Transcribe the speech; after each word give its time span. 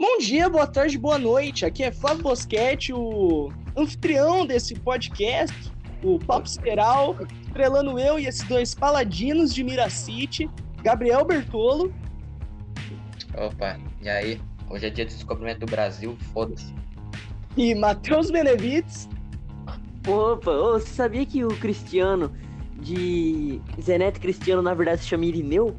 Bom 0.00 0.16
dia, 0.16 0.48
boa 0.48 0.66
tarde, 0.66 0.96
boa 0.96 1.18
noite. 1.18 1.66
Aqui 1.66 1.82
é 1.82 1.92
Flávio 1.92 2.22
Boschetti, 2.22 2.90
o 2.90 3.52
anfitrião 3.76 4.46
desse 4.46 4.74
podcast, 4.74 5.54
o 6.02 6.18
Papo 6.18 6.48
Sideral, 6.48 7.14
estrelando 7.42 7.98
eu 7.98 8.18
e 8.18 8.24
esses 8.24 8.42
dois 8.44 8.74
paladinos 8.74 9.54
de 9.54 9.62
Miracity, 9.62 10.48
Gabriel 10.82 11.22
Bertolo. 11.26 11.92
Opa, 13.36 13.78
e 14.00 14.08
aí? 14.08 14.40
Hoje 14.70 14.86
é 14.86 14.90
dia 14.90 15.04
de 15.04 15.12
descobrimento 15.12 15.60
do 15.60 15.66
Brasil, 15.66 16.16
foda-se. 16.32 16.74
E 17.54 17.74
Matheus 17.74 18.30
Benevides. 18.30 19.06
Opa, 20.08 20.50
ô, 20.50 20.80
você 20.80 20.94
sabia 20.94 21.26
que 21.26 21.44
o 21.44 21.48
Cristiano 21.58 22.32
de 22.80 23.60
Zenete 23.78 24.18
Cristiano 24.18 24.62
na 24.62 24.72
verdade 24.72 25.02
se 25.02 25.08
chama 25.08 25.26
Irineu? 25.26 25.76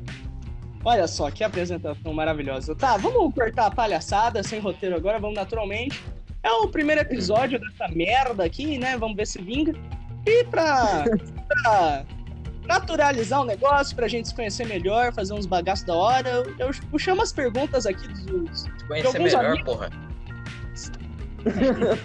Olha 0.84 1.08
só, 1.08 1.30
que 1.30 1.44
apresentação 1.44 2.14
maravilhosa. 2.14 2.76
Tá, 2.76 2.98
vamos 2.98 3.34
cortar 3.34 3.68
a 3.68 3.72
palhaçada 3.72 4.42
sem 4.42 4.60
roteiro 4.60 4.96
agora, 4.96 5.20
vamos 5.20 5.36
naturalmente. 5.36 6.04
É 6.44 6.52
o 6.52 6.68
primeiro 6.68 7.02
episódio 7.02 7.60
dessa 7.60 7.88
merda 7.90 8.44
aqui, 8.44 8.78
né? 8.78 8.98
Vamos 8.98 9.16
ver 9.16 9.28
se 9.28 9.40
vinga. 9.42 9.74
E 10.26 10.44
pra, 10.46 11.06
pra 11.48 12.06
naturalizar 12.66 13.42
o 13.42 13.46
negócio, 13.46 13.96
pra 13.96 14.08
gente 14.08 14.30
se 14.30 14.36
conhecer 14.36 14.66
melhor, 14.66 15.14
fazer 15.14 15.34
uns 15.34 15.46
bagaços 15.46 15.86
da 15.86 15.96
hora, 15.96 16.30
eu, 16.30 16.56
eu 16.58 16.72
puxamos 16.90 17.26
as 17.26 17.34
perguntas 17.34 17.86
aqui 17.86 18.08
dos. 18.08 18.66
Conhecer 18.88 19.20
melhor, 19.20 19.46
amigos. 19.46 19.64
porra. 19.64 19.90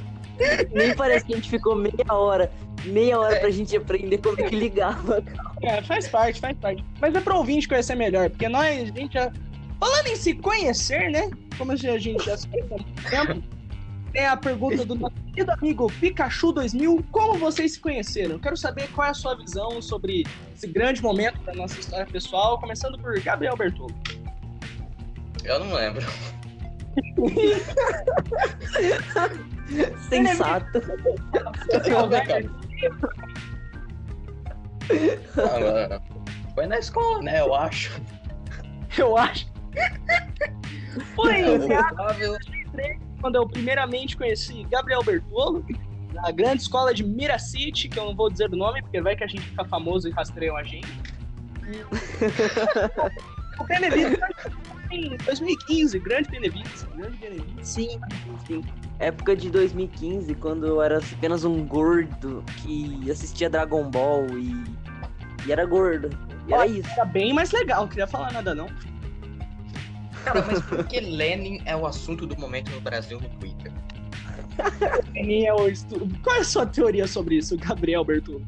Nem 0.72 0.94
parece 0.94 1.24
que 1.24 1.32
a 1.32 1.36
gente 1.36 1.48
ficou 1.48 1.74
meia 1.74 2.12
hora, 2.12 2.50
meia 2.86 3.18
hora 3.18 3.40
pra 3.40 3.50
gente 3.50 3.76
aprender 3.76 4.18
como 4.18 4.40
é 4.40 4.48
que 4.48 4.56
ligava. 4.56 5.22
É, 5.62 5.82
faz 5.82 6.08
parte, 6.08 6.40
faz 6.40 6.56
parte. 6.58 6.84
Mas 7.00 7.14
é 7.14 7.20
pro 7.20 7.36
ouvinte 7.36 7.68
conhecer 7.68 7.94
melhor, 7.94 8.30
porque 8.30 8.48
nós, 8.48 8.66
a 8.66 8.84
gente 8.84 9.14
já. 9.14 9.30
Falando 9.78 10.06
em 10.06 10.16
se 10.16 10.32
conhecer, 10.34 11.10
né? 11.10 11.30
Como 11.58 11.72
a 11.72 11.76
gente 11.76 12.24
já 12.24 12.36
se 12.36 12.48
conhece 12.48 12.72
há 12.72 12.76
muito 12.76 13.10
tempo, 13.10 13.42
tem 14.12 14.26
a 14.26 14.36
pergunta 14.36 14.84
do 14.86 14.94
nosso 14.94 15.14
querido 15.26 15.52
amigo 15.52 15.92
Pikachu 16.00 16.52
2000. 16.52 17.04
Como 17.12 17.34
vocês 17.34 17.72
se 17.72 17.80
conheceram? 17.80 18.38
Quero 18.38 18.56
saber 18.56 18.88
qual 18.92 19.08
é 19.08 19.10
a 19.10 19.14
sua 19.14 19.36
visão 19.36 19.82
sobre 19.82 20.24
esse 20.54 20.66
grande 20.66 21.02
momento 21.02 21.38
da 21.42 21.52
nossa 21.52 21.78
história 21.78 22.06
pessoal, 22.06 22.58
começando 22.58 22.98
por 22.98 23.20
Gabriel 23.20 23.54
Bertolo. 23.56 23.94
Eu 25.44 25.60
não 25.60 25.74
lembro. 25.74 26.06
Sensato. 30.08 30.80
Ah, 35.38 36.00
foi 36.54 36.66
na 36.66 36.78
escola, 36.78 37.22
né? 37.22 37.40
Eu 37.40 37.54
acho. 37.54 38.00
Eu 38.96 39.16
acho. 39.16 39.46
Foi 41.14 41.42
quando 43.20 43.36
eu 43.36 43.48
primeiramente 43.48 44.16
conheci 44.16 44.64
Gabriel 44.70 45.02
Bertolo, 45.02 45.64
na 46.12 46.30
grande 46.30 46.62
escola 46.62 46.94
de 46.94 47.04
Miracity, 47.04 47.88
que 47.88 47.98
eu 47.98 48.06
não 48.06 48.14
vou 48.16 48.30
dizer 48.30 48.50
o 48.52 48.56
nome, 48.56 48.80
porque 48.82 49.00
vai 49.00 49.16
que 49.16 49.24
a 49.24 49.26
gente 49.26 49.42
fica 49.42 49.64
famoso 49.64 50.08
e 50.08 50.10
rastreiam 50.12 50.56
a 50.56 50.62
gente. 50.62 50.88
o 53.58 53.64
Benevides 53.64 54.18
em 54.90 55.16
2015, 55.16 55.98
grande 55.98 56.30
Benevides. 56.30 56.86
Grande 56.94 57.16
Benevides. 57.16 57.68
Sim, 57.68 58.00
sim. 58.46 58.64
Época 58.98 59.36
de 59.36 59.50
2015, 59.50 60.34
quando 60.36 60.66
eu 60.66 60.80
era 60.80 60.98
apenas 60.98 61.44
um 61.44 61.66
gordo 61.66 62.42
que 62.62 63.10
assistia 63.10 63.50
Dragon 63.50 63.90
Ball 63.90 64.26
e, 64.38 64.64
e 65.46 65.52
era 65.52 65.66
gordo. 65.66 66.08
E 66.48 66.54
era 66.54 66.66
isso. 66.66 66.88
Era 66.90 67.04
bem 67.04 67.32
mais 67.34 67.50
legal, 67.52 67.82
não 67.82 67.88
queria 67.88 68.06
falar 68.06 68.32
nada 68.32 68.54
não. 68.54 68.68
Cara, 70.24 70.44
mas 70.46 70.60
por 70.62 70.84
que 70.84 70.98
Lenin 70.98 71.60
é 71.66 71.76
o 71.76 71.86
assunto 71.86 72.26
do 72.26 72.38
momento 72.38 72.70
no 72.70 72.80
Brasil 72.80 73.20
no 73.20 73.28
Twitter? 73.38 73.70
Lenin 75.14 75.44
é 75.44 75.54
o 75.54 75.68
estudo. 75.68 76.18
Qual 76.22 76.36
é 76.36 76.40
a 76.40 76.44
sua 76.44 76.66
teoria 76.66 77.06
sobre 77.06 77.36
isso, 77.36 77.56
Gabriel 77.58 78.04
Bertolo? 78.04 78.44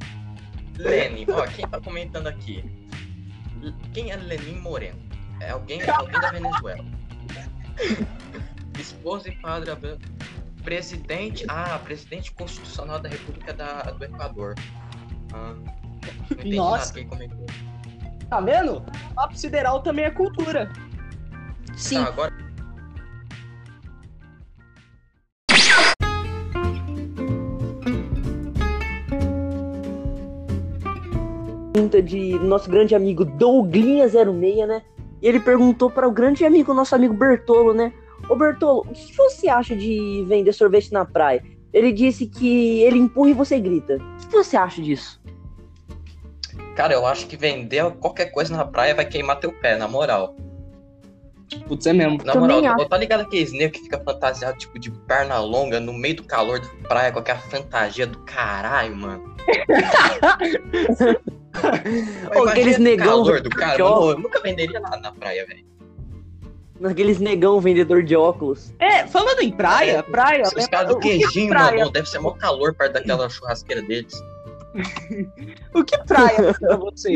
Lenin, 0.79 1.27
ó, 1.31 1.47
quem 1.47 1.67
tá 1.69 1.81
comentando 1.81 2.27
aqui? 2.27 2.65
Quem 3.93 4.11
é 4.11 4.17
Lenin 4.17 4.61
Moreno? 4.61 4.99
É 5.41 5.51
alguém, 5.51 5.81
alguém 5.89 6.21
da 6.21 6.31
Venezuela. 6.31 6.85
Esposa 8.79 9.29
e 9.29 9.33
padre 9.33 9.71
Presidente. 10.69 11.47
Ah, 11.49 11.81
presidente 11.83 12.31
constitucional 12.35 13.01
da 13.01 13.09
República 13.09 13.55
da, 13.55 13.85
do 13.85 14.05
Equador. 14.05 14.55
Ah, 15.33 15.55
não 15.55 16.27
entendi 16.31 16.57
Nossa. 16.57 16.79
nada 16.79 16.93
quem 16.93 17.09
comentou. 17.09 17.47
Tá 18.29 18.39
vendo? 18.43 18.85
Papo 19.15 19.35
sideral 19.35 19.81
também 19.81 20.05
é 20.05 20.11
cultura. 20.11 20.71
Sim. 21.75 22.05
Tá, 22.05 22.09
agora. 22.09 22.35
Pergunta 31.73 32.03
de 32.03 32.39
nosso 32.41 32.69
grande 32.69 32.95
amigo 32.95 33.25
Douglinha06, 33.25 34.67
né? 34.67 34.83
E 35.23 35.29
ele 35.29 35.41
perguntou 35.41 35.91
para 35.91 36.07
o 36.07 36.13
grande 36.13 36.45
amigo, 36.45 36.75
nosso 36.75 36.95
amigo 36.95 37.15
Bertolo, 37.15 37.73
né? 37.73 37.91
Ô 38.29 38.37
Bertolo, 38.37 38.81
o 38.81 38.93
que 38.93 39.17
você 39.17 39.49
acha 39.49 39.75
de 39.75 40.25
vender 40.29 40.53
sorvete 40.53 40.93
na 40.93 41.05
praia? 41.05 41.43
Ele 41.73 41.93
disse 41.93 42.27
que 42.27 42.81
ele 42.83 42.99
empurra 42.99 43.31
e 43.31 43.35
você 43.35 43.59
grita. 43.59 43.97
O 43.97 44.27
que 44.29 44.33
você 44.33 44.57
acha 44.57 44.83
disso? 44.83 45.21
Cara, 46.77 46.95
eu 46.95 47.07
acho 47.07 47.27
que 47.27 47.37
vender 47.37 47.91
qualquer 47.97 48.27
coisa 48.27 48.57
na 48.57 48.65
praia 48.65 48.95
vai 48.95 49.05
queimar 49.05 49.41
teu 49.41 49.53
pé, 49.53 49.77
na 49.77 49.89
moral. 49.89 50.37
Putz, 51.67 51.87
é 51.87 51.93
mesmo. 51.93 52.19
Na 52.25 52.35
Também 52.35 52.61
moral, 52.61 52.77
acho. 52.77 52.89
tá 52.89 52.99
ligado 52.99 53.23
aqueles 53.23 53.53
negros 53.53 53.79
que 53.79 53.85
fica 53.85 53.99
fantasiado, 53.99 54.59
tipo, 54.59 54.79
de 54.79 54.91
perna 54.91 55.41
longa, 55.41 55.81
no 55.81 55.93
meio 55.93 56.17
do 56.17 56.25
calor 56.25 56.61
da 56.61 56.69
praia, 56.87 57.11
com 57.11 57.19
aquela 57.19 57.39
fantasia 57.39 58.07
do 58.07 58.19
caralho, 58.21 58.97
mano. 58.97 59.35
Ou 62.37 62.49
aqueles 62.49 62.79
negão. 62.79 63.25
calor 63.25 63.41
do 63.41 63.51
cara, 63.51 63.83
mano, 63.83 64.11
eu 64.11 64.19
nunca 64.19 64.41
venderia 64.41 64.79
nada 64.79 64.99
na 64.99 65.13
praia, 65.13 65.45
velho. 65.47 65.65
Naqueles 66.81 67.19
negão 67.19 67.61
vendedor 67.61 68.03
de 68.03 68.15
óculos. 68.15 68.73
É, 68.79 69.07
falando 69.07 69.41
em 69.41 69.51
praia, 69.51 69.99
é, 69.99 70.03
praia. 70.03 70.45
Os 70.45 70.67
caras 70.67 70.89
do 70.89 70.99
queijinho, 70.99 71.53
mano, 71.53 71.91
deve 71.91 72.09
ser 72.09 72.21
mó 72.21 72.31
calor 72.33 72.75
perto 72.75 72.93
daquela 72.93 73.29
churrasqueira 73.29 73.83
deles. 73.83 74.15
o 75.75 75.83
que 75.83 75.99
praia 76.05 76.55
pra 76.61 76.77
você? 76.77 77.15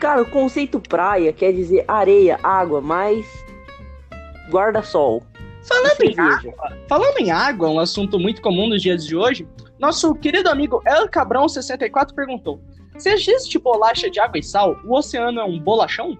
Cara, 0.00 0.22
o 0.22 0.30
conceito 0.30 0.80
praia 0.80 1.32
quer 1.32 1.52
dizer 1.52 1.84
areia, 1.86 2.38
água, 2.42 2.80
mais 2.80 3.24
guarda-sol. 4.50 5.22
Falando 5.62 6.00
em 6.02 6.18
água, 6.18 6.54
falando 6.88 7.18
em 7.18 7.30
água, 7.30 7.70
um 7.70 7.80
assunto 7.80 8.18
muito 8.18 8.42
comum 8.42 8.68
nos 8.68 8.82
dias 8.82 9.06
de 9.06 9.16
hoje, 9.16 9.48
nosso 9.78 10.14
querido 10.14 10.50
amigo 10.50 10.82
El 10.84 11.08
Cabrão64 11.08 12.14
perguntou: 12.14 12.60
Se 12.98 13.08
existe 13.08 13.58
bolacha 13.58 14.10
de 14.10 14.20
água 14.20 14.38
e 14.38 14.42
sal, 14.42 14.76
o 14.84 14.94
oceano 14.94 15.40
é 15.40 15.44
um 15.44 15.58
bolachão? 15.58 16.18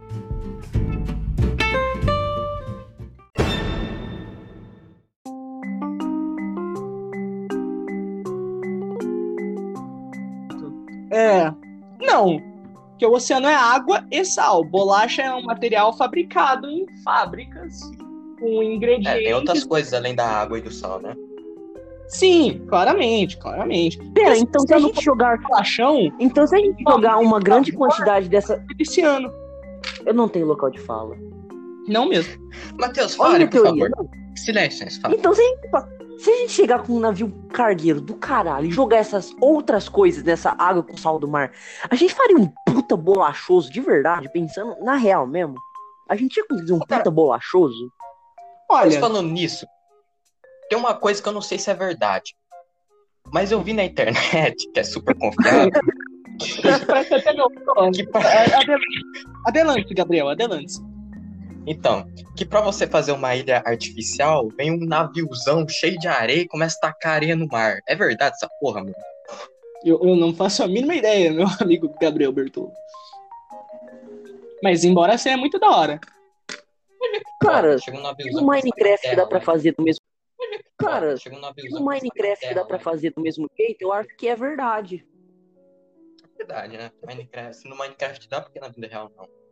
Porque 13.04 13.06
o 13.06 13.16
oceano 13.16 13.46
é 13.46 13.54
água 13.54 14.02
e 14.10 14.24
sal. 14.24 14.64
Bolacha 14.64 15.20
é 15.20 15.34
um 15.34 15.42
material 15.42 15.92
fabricado 15.94 16.70
em 16.70 16.86
fábricas 17.02 17.80
com 18.40 18.62
ingredientes. 18.62 19.20
É, 19.20 19.24
tem 19.24 19.34
outras 19.34 19.64
coisas 19.64 19.92
além 19.92 20.14
da 20.14 20.26
água 20.26 20.58
e 20.58 20.62
do 20.62 20.70
sal, 20.70 21.00
né? 21.00 21.14
Sim, 22.08 22.64
claramente, 22.66 23.36
claramente. 23.36 23.98
Pera, 24.14 24.38
então 24.38 24.66
se 24.66 24.72
a 24.72 24.78
gente 24.78 25.04
jogar 25.04 25.38
bolachão. 25.38 26.10
Então 26.18 26.46
se 26.46 26.56
a 26.56 26.58
gente 26.58 26.82
jogar 26.82 27.18
uma 27.18 27.38
grande 27.38 27.72
quantidade 27.72 28.28
dessa. 28.28 28.64
Esse 28.78 29.02
ano. 29.02 29.30
Eu 30.06 30.14
não 30.14 30.28
tenho 30.28 30.46
local 30.46 30.70
de 30.70 30.80
fala. 30.80 31.14
Não 31.86 32.08
mesmo. 32.08 32.32
Matheus, 32.78 33.14
fale, 33.14 33.46
por 33.46 33.64
favor. 33.64 33.90
Silêncio, 34.34 34.86
fala. 35.00 35.14
Então 35.14 35.34
se 35.34 35.42
a 35.42 35.44
gente 35.44 35.70
se 36.18 36.30
a 36.30 36.36
gente 36.36 36.52
chegar 36.52 36.82
com 36.82 36.94
um 36.94 37.00
navio 37.00 37.30
cargueiro 37.52 38.00
do 38.00 38.14
caralho 38.14 38.66
e 38.66 38.70
jogar 38.70 38.98
essas 38.98 39.34
outras 39.40 39.88
coisas 39.88 40.22
nessa 40.22 40.54
água 40.58 40.82
com 40.82 40.96
sal 40.96 41.18
do 41.18 41.28
mar, 41.28 41.52
a 41.88 41.94
gente 41.94 42.14
faria 42.14 42.36
um 42.36 42.46
puta 42.66 42.96
bolachoso 42.96 43.70
de 43.70 43.80
verdade, 43.80 44.30
pensando 44.32 44.76
na 44.82 44.96
real 44.96 45.26
mesmo? 45.26 45.56
A 46.08 46.16
gente 46.16 46.36
ia 46.36 46.46
conseguir 46.46 46.72
um 46.72 46.78
puta 46.78 47.10
bolachoso? 47.10 47.90
Olha, 48.70 48.86
Mas 48.86 48.96
falando 48.96 49.28
nisso, 49.28 49.66
tem 50.68 50.78
uma 50.78 50.94
coisa 50.94 51.22
que 51.22 51.28
eu 51.28 51.32
não 51.32 51.42
sei 51.42 51.58
se 51.58 51.70
é 51.70 51.74
verdade. 51.74 52.34
Mas 53.32 53.50
eu 53.50 53.60
vi 53.62 53.72
na 53.72 53.84
internet, 53.84 54.70
que 54.72 54.80
é 54.80 54.84
super 54.84 55.16
confiável. 55.16 55.70
Parece 56.86 57.14
até 57.14 57.32
meu 57.32 57.48
que... 57.48 58.04
Adelante, 59.46 59.94
Gabriel, 59.94 60.28
adelante. 60.28 60.74
Então, 61.66 62.06
que 62.36 62.44
para 62.44 62.60
você 62.60 62.86
fazer 62.86 63.12
uma 63.12 63.34
ilha 63.34 63.62
artificial, 63.64 64.48
vem 64.48 64.70
um 64.70 64.84
naviozão 64.84 65.66
cheio 65.66 65.98
de 65.98 66.06
areia 66.06 66.42
e 66.42 66.48
começa 66.48 66.76
a 66.76 66.92
tacar 66.92 67.14
areia 67.14 67.34
no 67.34 67.46
mar. 67.46 67.80
É 67.88 67.96
verdade 67.96 68.34
essa 68.36 68.48
porra, 68.60 68.80
mano? 68.80 68.94
Eu, 69.82 70.02
eu 70.02 70.16
não 70.16 70.34
faço 70.34 70.62
a 70.62 70.68
mínima 70.68 70.94
ideia, 70.94 71.32
meu 71.32 71.46
amigo 71.60 71.94
Gabriel 72.00 72.32
Bertolo. 72.32 72.72
Mas 74.62 74.84
embora 74.84 75.16
seja 75.16 75.36
muito 75.36 75.58
da 75.58 75.70
hora. 75.70 76.00
Cara, 77.40 77.76
no 78.32 78.46
Minecraft 78.46 79.16
dá 79.16 79.26
pra 79.26 79.40
fazer 79.40 79.72
do 79.72 79.82
mesmo. 79.82 80.00
Cara, 80.78 81.14
no 81.70 81.84
Minecraft 81.84 82.54
dá 82.54 82.64
pra 82.64 82.78
fazer 82.78 83.10
do 83.10 83.20
mesmo 83.20 83.48
jeito, 83.56 83.82
eu 83.82 83.92
acho 83.92 84.08
que 84.16 84.28
é 84.28 84.34
verdade. 84.34 85.06
É 86.22 86.38
verdade, 86.38 86.76
né? 86.76 86.90
Minecraft, 87.06 87.68
no 87.68 87.76
Minecraft 87.76 88.28
dá, 88.28 88.40
porque 88.40 88.58
na 88.58 88.68
vida 88.68 88.86
real 88.86 89.10
não. 89.16 89.43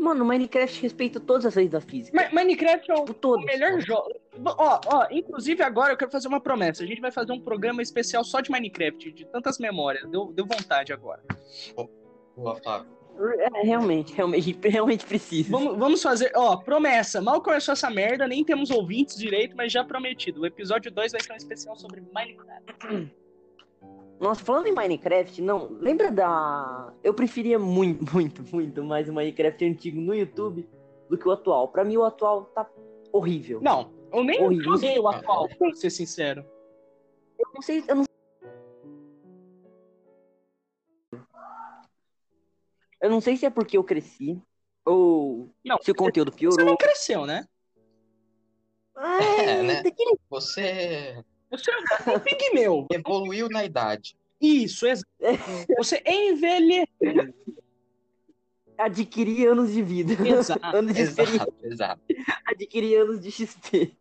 Mano, 0.00 0.24
Minecraft 0.24 0.80
respeita 0.80 1.20
todas 1.20 1.44
as 1.44 1.54
leis 1.54 1.68
da 1.68 1.78
física. 1.78 2.16
Ma 2.16 2.42
Minecraft 2.42 2.90
é 2.90 2.94
o, 2.94 3.04
tipo, 3.04 3.34
o 3.34 3.44
melhor 3.44 3.78
jogo. 3.80 4.08
Ó, 4.46 4.80
ó, 4.86 5.06
inclusive 5.10 5.62
agora 5.62 5.92
eu 5.92 5.96
quero 5.96 6.10
fazer 6.10 6.26
uma 6.26 6.40
promessa. 6.40 6.82
A 6.82 6.86
gente 6.86 7.02
vai 7.02 7.12
fazer 7.12 7.32
um 7.32 7.40
programa 7.40 7.82
especial 7.82 8.24
só 8.24 8.40
de 8.40 8.50
Minecraft, 8.50 9.12
de 9.12 9.26
tantas 9.26 9.58
memórias. 9.58 10.08
Deu, 10.08 10.32
deu 10.32 10.46
vontade 10.46 10.90
agora. 10.90 11.22
Boa, 12.34 12.56
Flávio. 12.56 12.88
É, 13.38 13.62
realmente, 13.62 14.14
realmente, 14.14 14.56
realmente 14.66 15.04
precisa. 15.04 15.50
Vamos, 15.50 15.76
vamos 15.76 16.02
fazer, 16.02 16.32
ó, 16.34 16.56
promessa. 16.56 17.20
Mal 17.20 17.42
começou 17.42 17.72
essa 17.72 17.90
merda, 17.90 18.26
nem 18.26 18.42
temos 18.42 18.70
ouvintes 18.70 19.18
direito, 19.18 19.54
mas 19.54 19.70
já 19.70 19.84
prometido. 19.84 20.40
O 20.40 20.46
episódio 20.46 20.90
2 20.90 21.12
vai 21.12 21.20
ser 21.20 21.34
um 21.34 21.36
especial 21.36 21.76
sobre 21.76 22.00
Minecraft. 22.00 23.10
Nossa, 24.20 24.44
falando 24.44 24.66
em 24.66 24.74
Minecraft, 24.74 25.40
não, 25.40 25.68
lembra 25.80 26.10
da. 26.10 26.92
Eu 27.02 27.14
preferia 27.14 27.58
muito, 27.58 28.04
muito, 28.12 28.44
muito 28.54 28.84
mais 28.84 29.08
o 29.08 29.12
Minecraft 29.12 29.64
antigo 29.64 30.00
no 30.00 30.14
YouTube 30.14 30.68
do 31.08 31.16
que 31.16 31.26
o 31.26 31.30
atual. 31.30 31.68
Pra 31.68 31.84
mim, 31.84 31.96
o 31.96 32.04
atual 32.04 32.44
tá 32.46 32.68
horrível. 33.12 33.60
Não, 33.62 33.90
eu 34.12 34.22
nem 34.22 34.42
horrível. 34.42 34.74
joguei 34.74 34.98
o 34.98 35.08
atual, 35.08 35.48
pra 35.48 35.72
ser 35.74 35.90
sincero. 35.90 36.44
Eu 37.38 37.50
não 37.54 37.62
sei, 37.62 37.82
eu 37.88 37.94
não 37.96 38.04
Eu 43.02 43.08
não 43.08 43.20
sei 43.20 43.36
se 43.36 43.46
é 43.46 43.50
porque 43.50 43.78
eu 43.78 43.84
cresci 43.84 44.38
ou 44.84 45.50
não, 45.64 45.78
se 45.80 45.90
o 45.90 45.94
conteúdo 45.94 46.30
piorou. 46.30 46.58
Você 46.58 46.64
não 46.64 46.76
cresceu, 46.76 47.24
né? 47.24 47.46
Ai, 48.94 49.40
é, 49.40 49.62
né? 49.62 49.82
Você 50.28 51.24
você 51.50 51.70
é 51.70 52.16
um 52.16 52.20
pigmeu. 52.20 52.86
Evoluiu 52.90 53.48
na 53.48 53.64
idade. 53.64 54.16
Isso, 54.40 54.86
exato. 54.86 55.10
Você 55.76 56.02
envelheceu. 56.06 57.34
Adquirir 58.78 59.48
anos 59.48 59.72
de 59.72 59.82
vida. 59.82 60.14
Exato, 60.26 60.64
anos 60.74 60.94
de 60.94 61.00
exato, 61.02 61.54
exato. 61.62 62.00
Adquirir 62.46 62.96
anos 62.96 63.20
de 63.20 63.30
XP. 63.30 63.96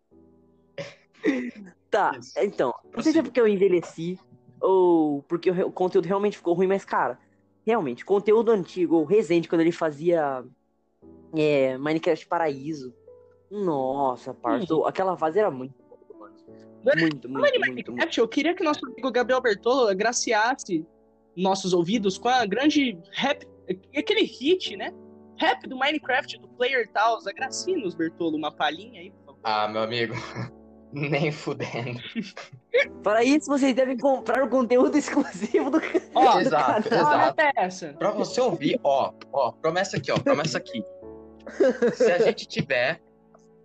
Tá, 1.92 2.16
Isso. 2.20 2.34
então. 2.38 2.72
Não 2.96 3.02
sei 3.02 3.12
se 3.12 3.18
é 3.18 3.24
porque 3.24 3.42
eu 3.42 3.48
envelheci 3.48 4.20
ou 4.62 5.24
porque 5.24 5.50
o 5.50 5.72
conteúdo 5.72 6.06
realmente 6.06 6.38
ficou 6.38 6.54
ruim, 6.54 6.68
mas, 6.68 6.86
cara, 6.86 7.18
realmente, 7.66 8.06
conteúdo 8.06 8.52
antigo, 8.52 8.98
o 8.98 9.06
Resende, 9.06 9.50
quando 9.50 9.62
ele 9.62 9.72
fazia 9.72 10.46
é, 11.36 11.80
Minecraft 11.80 12.28
Paraíso. 12.28 12.94
Nossa, 13.50 14.36
parto, 14.36 14.82
hum. 14.82 14.86
aquela 14.86 15.18
fase 15.18 15.40
era 15.40 15.50
muito 15.50 15.74
muito, 16.84 17.30
muito, 17.30 17.60
muito, 17.60 17.92
muito, 17.94 18.20
Eu 18.20 18.28
queria 18.28 18.54
que 18.54 18.64
nosso 18.64 18.86
amigo 18.86 19.12
Gabriel 19.12 19.42
Bertolo 19.42 19.88
agraciasse 19.88 20.86
nossos 21.36 21.74
ouvidos 21.74 22.18
com 22.18 22.30
a 22.30 22.46
grande 22.46 22.98
rap, 23.12 23.46
aquele 23.96 24.24
hit, 24.24 24.76
né? 24.76 24.94
Rap 25.38 25.68
do 25.68 25.78
Minecraft, 25.78 26.38
do 26.40 26.48
Player 26.50 26.88
Tals. 26.92 27.26
Agracie-nos, 27.26 27.96
Bertolo, 27.96 28.38
uma 28.38 28.52
palhinha 28.52 29.02
aí, 29.02 29.12
por 29.12 29.26
favor. 29.26 29.40
Ah, 29.44 29.68
meu 29.68 29.82
amigo. 29.84 30.14
Nem 30.92 31.32
fudendo. 31.32 32.00
Para 33.04 33.24
isso, 33.24 33.48
vocês 33.48 33.76
devem 33.76 33.98
comprar 33.98 34.44
o 34.44 34.50
conteúdo 34.50 34.98
exclusivo 34.98 35.70
do, 35.70 35.80
ó, 36.16 36.40
exato, 36.40 36.88
Exato. 36.88 37.42
Essa. 37.56 37.94
Pra 37.94 38.12
você 38.12 38.42
ouvir, 38.42 38.80
ó, 38.84 39.14
ó, 39.32 39.52
promessa 39.52 39.98
aqui, 39.98 40.12
ó, 40.12 40.18
promessa 40.18 40.58
aqui. 40.58 40.84
Se 41.94 42.12
a 42.12 42.20
gente 42.20 42.48
tiver 42.48 43.00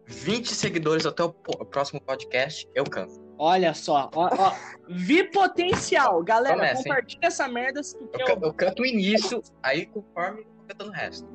20 0.06 0.54
seguidores 0.54 1.06
até 1.06 1.22
o 1.22 1.32
próximo 1.32 2.00
podcast, 2.00 2.68
eu 2.74 2.84
canto. 2.84 3.22
Olha 3.38 3.74
só, 3.74 4.10
ó, 4.14 4.28
ó, 4.32 4.52
vi 4.88 5.24
potencial. 5.24 6.22
Galera, 6.22 6.54
Comece, 6.54 6.84
compartilha 6.84 7.20
hein? 7.22 7.26
essa 7.26 7.48
merda 7.48 7.82
se 7.82 7.96
tu 7.96 8.06
quer. 8.08 8.30
Eu, 8.30 8.38
eu, 8.40 8.52
canto 8.52 8.82
o 8.82 8.86
início, 8.86 9.42
aí 9.62 9.86
conforme 9.86 10.42
eu 10.42 10.44
vou 10.44 10.64
cantando 10.68 10.90
o 10.90 10.94
resto. 10.94 11.28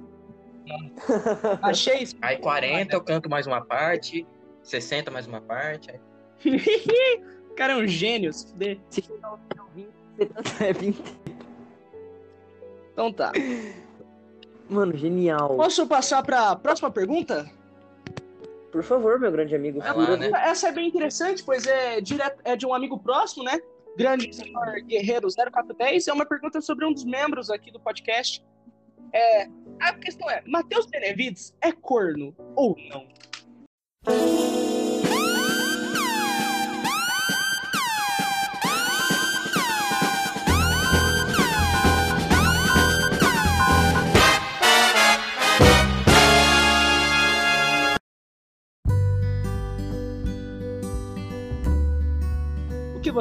Achei 1.62 2.04
isso. 2.04 2.16
Aí 2.22 2.38
40 2.38 2.96
eu 2.96 3.02
canto 3.02 3.30
mais 3.30 3.48
uma 3.48 3.62
parte, 3.62 4.26
60 4.64 5.12
mais 5.12 5.28
uma 5.28 5.42
parte. 5.42 5.92
Aí... 5.92 6.00
o 7.50 7.56
cara 7.56 7.74
é 7.74 7.76
um 7.76 7.88
gênio, 7.88 8.32
se 8.32 8.48
fuder. 8.48 8.80
Se 8.90 9.04
é 10.64 10.74
20. 10.74 11.02
Então 12.94 13.12
tá. 13.12 13.32
Mano, 14.70 14.96
genial. 14.96 15.56
Posso 15.56 15.88
passar 15.88 16.22
pra 16.24 16.56
próxima 16.56 16.92
pergunta? 16.92 17.50
Por 18.72 18.84
favor, 18.84 19.20
meu 19.20 19.32
grande 19.32 19.56
amigo. 19.56 19.80
Lá, 19.80 20.18
né? 20.18 20.32
Essa 20.44 20.70
é 20.70 20.72
bem 20.72 20.88
interessante, 20.88 21.44
pois 21.44 21.66
é, 21.66 22.00
direto, 22.02 22.40
é 22.44 22.56
de 22.56 22.66
um 22.66 22.74
amigo 22.74 23.00
próximo, 23.00 23.44
né? 23.44 23.60
Grande 23.98 24.34
senhor 24.34 24.82
Guerreiro 24.82 25.28
0410. 25.28 26.08
É 26.08 26.14
uma 26.14 26.26
pergunta 26.26 26.62
sobre 26.62 26.86
um 26.86 26.94
dos 26.94 27.04
membros 27.04 27.50
aqui 27.50 27.72
do 27.72 27.80
podcast. 27.80 28.44
É, 29.14 29.48
a 29.80 29.94
questão 29.94 30.30
é: 30.30 30.44
Matheus 30.46 30.86
Benevides 30.86 31.56
é 31.62 31.72
corno 31.72 32.36
ou 32.56 32.78
não? 32.90 33.08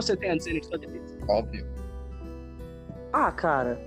Você 0.02 0.16
tem 0.16 0.30
a 0.30 0.36
dizer 0.36 0.56
em 0.56 0.62
sua 0.62 0.78
defesa? 0.78 1.18
Óbvio. 1.28 1.66
Ah, 3.12 3.32
cara, 3.32 3.80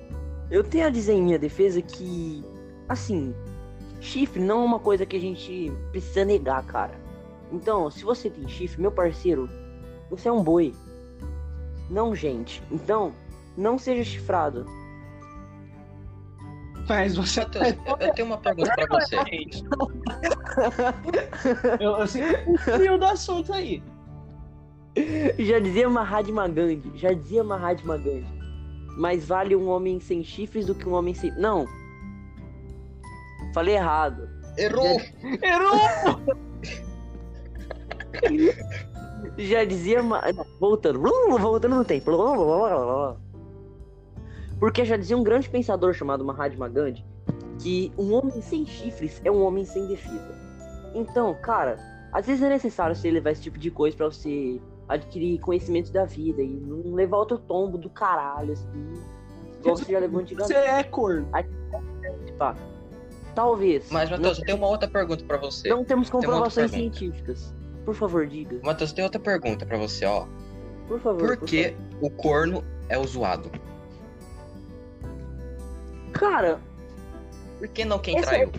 eu 0.50 0.64
tenho 0.64 0.88
a 0.88 0.90
dizer 0.90 1.14
em 1.14 1.22
minha 1.22 1.40
defesa 1.40 1.82
que, 1.82 2.44
assim, 2.90 3.34
chifre 4.02 4.42
não 4.42 4.62
é 4.62 4.66
uma 4.66 4.80
coisa 4.80 5.06
que 5.06 5.16
a 5.16 5.20
gente 5.20 5.72
precisa 5.92 6.26
negar, 6.26 6.66
cara. 6.66 7.00
Então, 7.52 7.90
se 7.90 8.04
você 8.04 8.30
tem 8.30 8.48
chifre, 8.48 8.82
meu 8.82 8.92
parceiro, 8.92 9.50
você 10.10 10.28
é 10.28 10.32
um 10.32 10.44
boi. 10.44 10.74
Não, 11.90 12.14
gente. 12.14 12.62
Então, 12.70 13.14
não 13.56 13.78
seja 13.78 14.04
chifrado. 14.04 14.66
Mas 16.90 17.16
você. 17.16 17.42
Matheus, 17.42 17.68
eu, 17.68 17.98
eu 18.00 18.14
tenho 18.14 18.28
uma 18.28 18.38
pergunta 18.38 18.74
pra 18.74 19.00
você. 19.00 19.16
eu, 21.80 21.92
eu 21.98 22.08
sei 22.08 22.24
o 22.48 22.58
fio 22.58 22.98
do 22.98 23.06
assunto 23.06 23.54
aí. 23.54 23.82
Já 25.40 25.60
dizia 25.60 25.90
Mahatma 25.90 26.48
Gandhi, 26.48 26.92
já 26.96 27.14
dizia 27.14 27.44
Mahatma 27.44 27.98
Gandhi. 27.98 28.42
Mais 28.98 29.26
vale 29.26 29.56
um 29.56 29.70
homem 29.70 30.00
sem 30.00 30.24
chifres 30.24 30.66
do 30.66 30.76
que 30.76 30.88
um 30.88 30.94
homem 30.94 31.14
sem. 31.14 31.32
Não! 31.38 31.66
Falei 33.54 33.76
errado. 33.76 34.30
Errou! 34.58 35.00
Já... 35.00 35.48
Errou! 35.48 35.80
já 39.38 39.64
dizia. 39.64 40.00
Voltando. 40.60 41.00
Voltando 41.00 41.76
no 41.78 41.86
tempo. 41.86 42.12
Porque 44.60 44.84
já 44.84 44.98
dizia 44.98 45.18
um 45.18 45.24
grande 45.24 45.50
pensador 45.50 45.94
chamado 45.94 46.26
Mahatma 46.26 46.68
Gandhi 46.68 47.06
que 47.62 47.92
um 47.98 48.14
homem 48.14 48.42
sem 48.42 48.66
chifres 48.66 49.22
é 49.24 49.32
um 49.32 49.44
homem 49.44 49.64
sem 49.64 49.88
defesa. 49.88 50.36
Então, 50.94 51.34
cara, 51.42 51.78
às 52.12 52.26
vezes 52.26 52.44
é 52.44 52.50
necessário 52.50 52.96
você 52.96 53.10
levar 53.10 53.32
esse 53.32 53.44
tipo 53.44 53.58
de 53.58 53.70
coisa 53.70 53.96
para 53.96 54.08
você 54.08 54.60
adquirir 54.92 55.40
conhecimentos 55.40 55.90
da 55.90 56.06
vida 56.06 56.42
e 56.42 56.48
não 56.48 56.94
levar 56.94 57.18
outro 57.18 57.38
tombo 57.38 57.78
do 57.78 57.90
caralho, 57.90 58.54
assim. 58.54 58.94
Igual 59.60 59.78
você 59.78 59.92
já 59.92 60.00
levou 60.00 60.20
antigamente. 60.22 60.54
Você 60.54 60.60
é 60.60 60.84
cor. 60.84 61.26
Tá. 62.38 62.56
Talvez. 63.34 63.90
Mas, 63.90 64.10
Matheus, 64.10 64.40
eu 64.40 64.46
tenho 64.46 64.58
uma 64.58 64.68
outra 64.68 64.90
pergunta 64.90 65.24
para 65.24 65.38
você. 65.38 65.70
Não 65.70 65.86
temos 65.86 66.10
comprovações 66.10 66.72
científicas. 66.72 67.54
Por 67.86 67.96
favor, 67.96 68.28
diga. 68.28 68.60
Matheus, 68.64 68.92
tem 68.92 69.04
outra 69.04 69.20
pergunta 69.20 69.66
para 69.66 69.78
você, 69.78 70.06
ó. 70.06 70.26
Por 70.88 71.00
favor. 71.00 71.20
Por, 71.20 71.38
por 71.38 71.48
que 71.48 71.70
favor. 71.70 71.86
o 72.02 72.10
corno 72.10 72.64
é 72.90 72.98
o 72.98 73.04
zoado? 73.06 73.50
Cara. 76.12 76.60
Por 77.58 77.68
que 77.70 77.86
não 77.86 78.00
quem 78.00 78.20
traiu? 78.20 78.52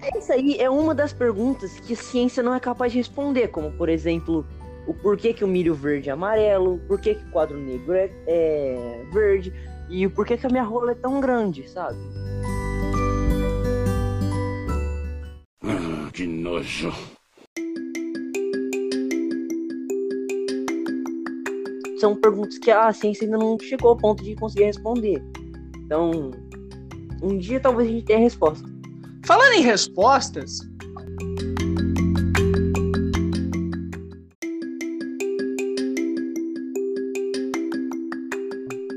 Essa 0.00 0.34
aí 0.34 0.56
é 0.58 0.68
uma 0.68 0.94
das 0.94 1.12
perguntas 1.12 1.78
que 1.80 1.94
a 1.94 1.96
ciência 1.96 2.42
não 2.42 2.54
é 2.54 2.60
capaz 2.60 2.92
de 2.92 2.98
responder, 2.98 3.48
como 3.48 3.70
por 3.72 3.88
exemplo, 3.88 4.44
o 4.86 4.94
porquê 4.94 5.32
que 5.32 5.44
o 5.44 5.48
milho 5.48 5.74
verde 5.74 6.10
é 6.10 6.12
amarelo, 6.12 6.78
por 6.86 7.00
que, 7.00 7.14
que 7.14 7.24
o 7.24 7.30
quadro 7.30 7.58
negro 7.58 7.92
é, 7.92 8.10
é 8.26 9.06
verde 9.12 9.52
e 9.88 10.06
o 10.06 10.10
porquê 10.10 10.36
que 10.36 10.46
a 10.46 10.50
minha 10.50 10.62
rola 10.62 10.92
é 10.92 10.94
tão 10.94 11.20
grande, 11.20 11.68
sabe? 11.68 11.98
Ah, 15.62 16.10
que 16.12 16.26
nojo. 16.26 16.92
São 21.98 22.14
perguntas 22.16 22.58
que 22.58 22.70
a 22.70 22.92
ciência 22.92 23.24
ainda 23.24 23.38
não 23.38 23.58
chegou 23.58 23.90
ao 23.90 23.96
ponto 23.96 24.22
de 24.22 24.34
conseguir 24.34 24.64
responder. 24.64 25.22
Então, 25.84 26.30
um 27.22 27.38
dia 27.38 27.60
talvez 27.60 27.88
a 27.88 27.92
gente 27.92 28.04
tenha 28.04 28.18
resposta. 28.18 28.68
Falando 29.24 29.54
em 29.54 29.62
respostas, 29.62 30.58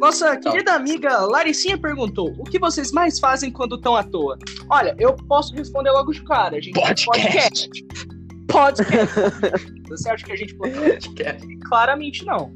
Nossa 0.08 0.38
querida 0.38 0.72
amiga 0.72 1.20
Laricinha 1.26 1.78
perguntou: 1.78 2.34
o 2.40 2.46
que 2.46 2.58
vocês 2.58 2.94
mais 2.94 3.20
fazem 3.20 3.52
quando 3.52 3.76
estão 3.76 3.94
à 3.94 4.02
toa? 4.02 4.40
Olha, 4.70 4.96
eu 4.98 5.14
posso 5.14 5.54
responder 5.54 5.92
logo 5.92 6.14
de 6.14 6.24
cara, 6.24 6.62
gente. 6.62 6.80
Podcast. 6.80 7.70
Podcast. 8.48 9.20
Você 9.90 10.10
acha 10.10 10.26
que 10.26 10.32
a 10.32 10.36
gente 10.38 10.56
podcast? 10.56 11.46
Claramente 11.68 12.26
não. 12.26 12.54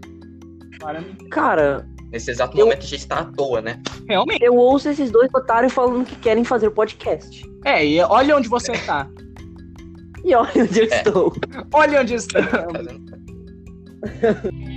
Claramente. 0.80 1.28
Cara, 1.28 1.86
Nesse 2.10 2.32
exato 2.32 2.58
eu... 2.58 2.66
momento 2.66 2.84
a 2.84 2.88
gente 2.88 3.06
tá 3.06 3.20
à 3.20 3.26
toa, 3.26 3.60
né? 3.60 3.82
Realmente. 4.08 4.42
Eu 4.42 4.56
ouço 4.56 4.88
esses 4.88 5.12
dois 5.12 5.30
otários 5.34 5.74
falando 5.74 6.06
que 6.06 6.16
querem 6.16 6.46
fazer 6.46 6.70
podcast. 6.70 7.44
É, 7.66 7.86
e 7.86 8.00
olha 8.00 8.38
onde 8.38 8.48
você 8.48 8.72
tá. 8.72 9.10
E 10.24 10.34
olha 10.34 10.64
onde 10.64 10.80
eu 10.80 10.88
é. 10.90 10.96
estou. 10.96 11.34
Olha 11.74 12.00
onde 12.00 12.14
estamos. 12.14 12.48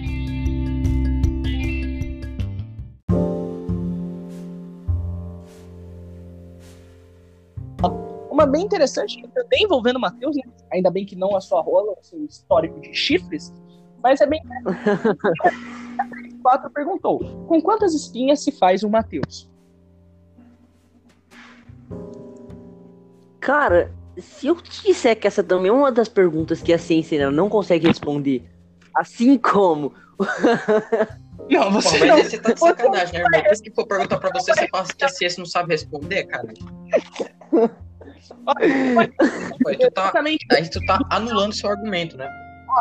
Uma 8.44 8.50
bem 8.50 8.62
interessante, 8.62 9.26
também 9.34 9.62
envolvendo 9.62 9.96
o 9.96 10.00
Matheus, 10.00 10.36
né? 10.36 10.42
ainda 10.70 10.90
bem 10.90 11.06
que 11.06 11.16
não 11.16 11.34
a 11.34 11.40
sua 11.40 11.62
rola, 11.62 11.92
o 11.92 12.02
seu 12.02 12.22
histórico 12.26 12.78
de 12.78 12.92
chifres, 12.92 13.50
mas 14.02 14.20
é 14.20 14.26
bem. 14.26 14.42
4 16.42 16.68
perguntou: 16.70 17.20
Com 17.46 17.62
quantas 17.62 17.94
espinhas 17.94 18.44
se 18.44 18.52
faz 18.52 18.84
um 18.84 18.90
Matheus? 18.90 19.50
Cara, 23.40 23.90
se 24.18 24.46
eu 24.46 24.56
te 24.56 24.88
disser 24.88 25.18
que 25.18 25.26
essa 25.26 25.42
também 25.42 25.70
é 25.70 25.72
uma 25.72 25.90
das 25.90 26.08
perguntas 26.08 26.60
que 26.60 26.72
a 26.72 26.78
ciência 26.78 27.30
não 27.30 27.48
consegue 27.48 27.86
responder, 27.86 28.44
assim 28.94 29.38
como. 29.38 29.94
Não, 31.50 31.70
você 31.70 31.98
Pô, 31.98 32.06
mas 32.06 32.08
não. 32.08 32.24
Você 32.24 32.38
tá 32.38 32.52
de 32.54 32.60
sacanagem, 32.60 33.12
né, 33.20 33.38
irmão? 33.38 33.54
Se 33.54 33.70
for 33.74 33.86
perguntar 33.86 34.18
pra 34.18 34.30
você, 34.32 34.54
você 34.54 34.66
fala 34.68 34.86
que 34.86 35.04
a 35.04 35.08
ciência 35.10 35.40
não 35.40 35.46
sabe 35.46 35.72
responder, 35.72 36.24
cara. 36.24 36.48
Aí 39.66 39.78
tu 39.78 39.90
tá, 39.90 40.12
aí 40.52 40.70
tu 40.70 40.80
tá 40.86 40.98
anulando 41.10 41.54
seu 41.54 41.70
argumento, 41.70 42.16
né? 42.16 42.28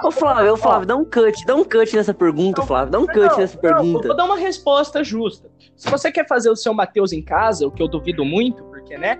Ô 0.03 0.11
Flávio, 0.11 0.53
ô 0.53 0.57
Flávio, 0.57 0.87
dá 0.87 0.95
um 0.95 1.05
cut, 1.05 1.45
dá 1.45 1.55
um 1.55 1.63
cut 1.63 1.95
nessa 1.95 2.13
pergunta, 2.13 2.61
não, 2.61 2.67
Flávio, 2.67 2.91
dá 2.91 2.99
um 2.99 3.05
cut 3.05 3.19
não, 3.19 3.37
nessa 3.37 3.57
pergunta. 3.57 4.07
vou 4.07 4.17
dar 4.17 4.25
uma 4.25 4.37
resposta 4.37 5.03
justa. 5.03 5.51
Se 5.75 5.89
você 5.89 6.11
quer 6.11 6.27
fazer 6.27 6.49
o 6.49 6.55
seu 6.55 6.73
Matheus 6.73 7.13
em 7.13 7.21
casa, 7.21 7.67
o 7.67 7.71
que 7.71 7.81
eu 7.81 7.87
duvido 7.87 8.25
muito, 8.25 8.63
porque, 8.63 8.97
né, 8.97 9.19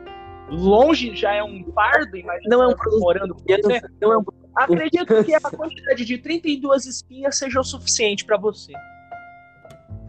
longe 0.50 1.16
já 1.16 1.34
é 1.34 1.44
um 1.44 1.64
fardo, 1.74 2.18
imagina 2.18 2.56
não 2.56 2.64
é 2.64 2.68
um 2.68 2.76
produto 2.76 3.00
morando 3.00 3.36
com 3.36 3.42
você. 3.42 3.82
Não 4.02 4.14
é 4.14 4.18
um... 4.18 4.24
Acredito 4.56 5.24
que 5.24 5.34
a 5.34 5.42
quantidade 5.42 6.06
de 6.06 6.18
32 6.18 6.86
espinhas 6.86 7.38
seja 7.38 7.60
o 7.60 7.64
suficiente 7.64 8.26
para 8.26 8.38
você. 8.38 8.74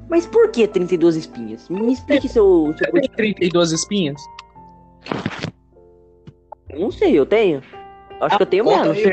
Mas 0.08 0.26
por 0.26 0.50
que 0.50 0.66
32 0.66 1.16
espinhas? 1.16 1.68
Me 1.68 1.92
explique 1.92 2.28
seu... 2.28 2.74
seu... 2.76 2.90
Você 2.90 3.00
tem 3.00 3.08
32 3.10 3.72
espinhas? 3.72 4.20
Não 6.78 6.90
sei, 6.90 7.18
eu 7.18 7.26
tenho. 7.26 7.62
Acho 8.20 8.34
ah, 8.34 8.36
que 8.36 8.42
eu 8.42 8.46
tenho 8.46 8.64
menos. 8.64 8.96
Aí, 8.96 9.12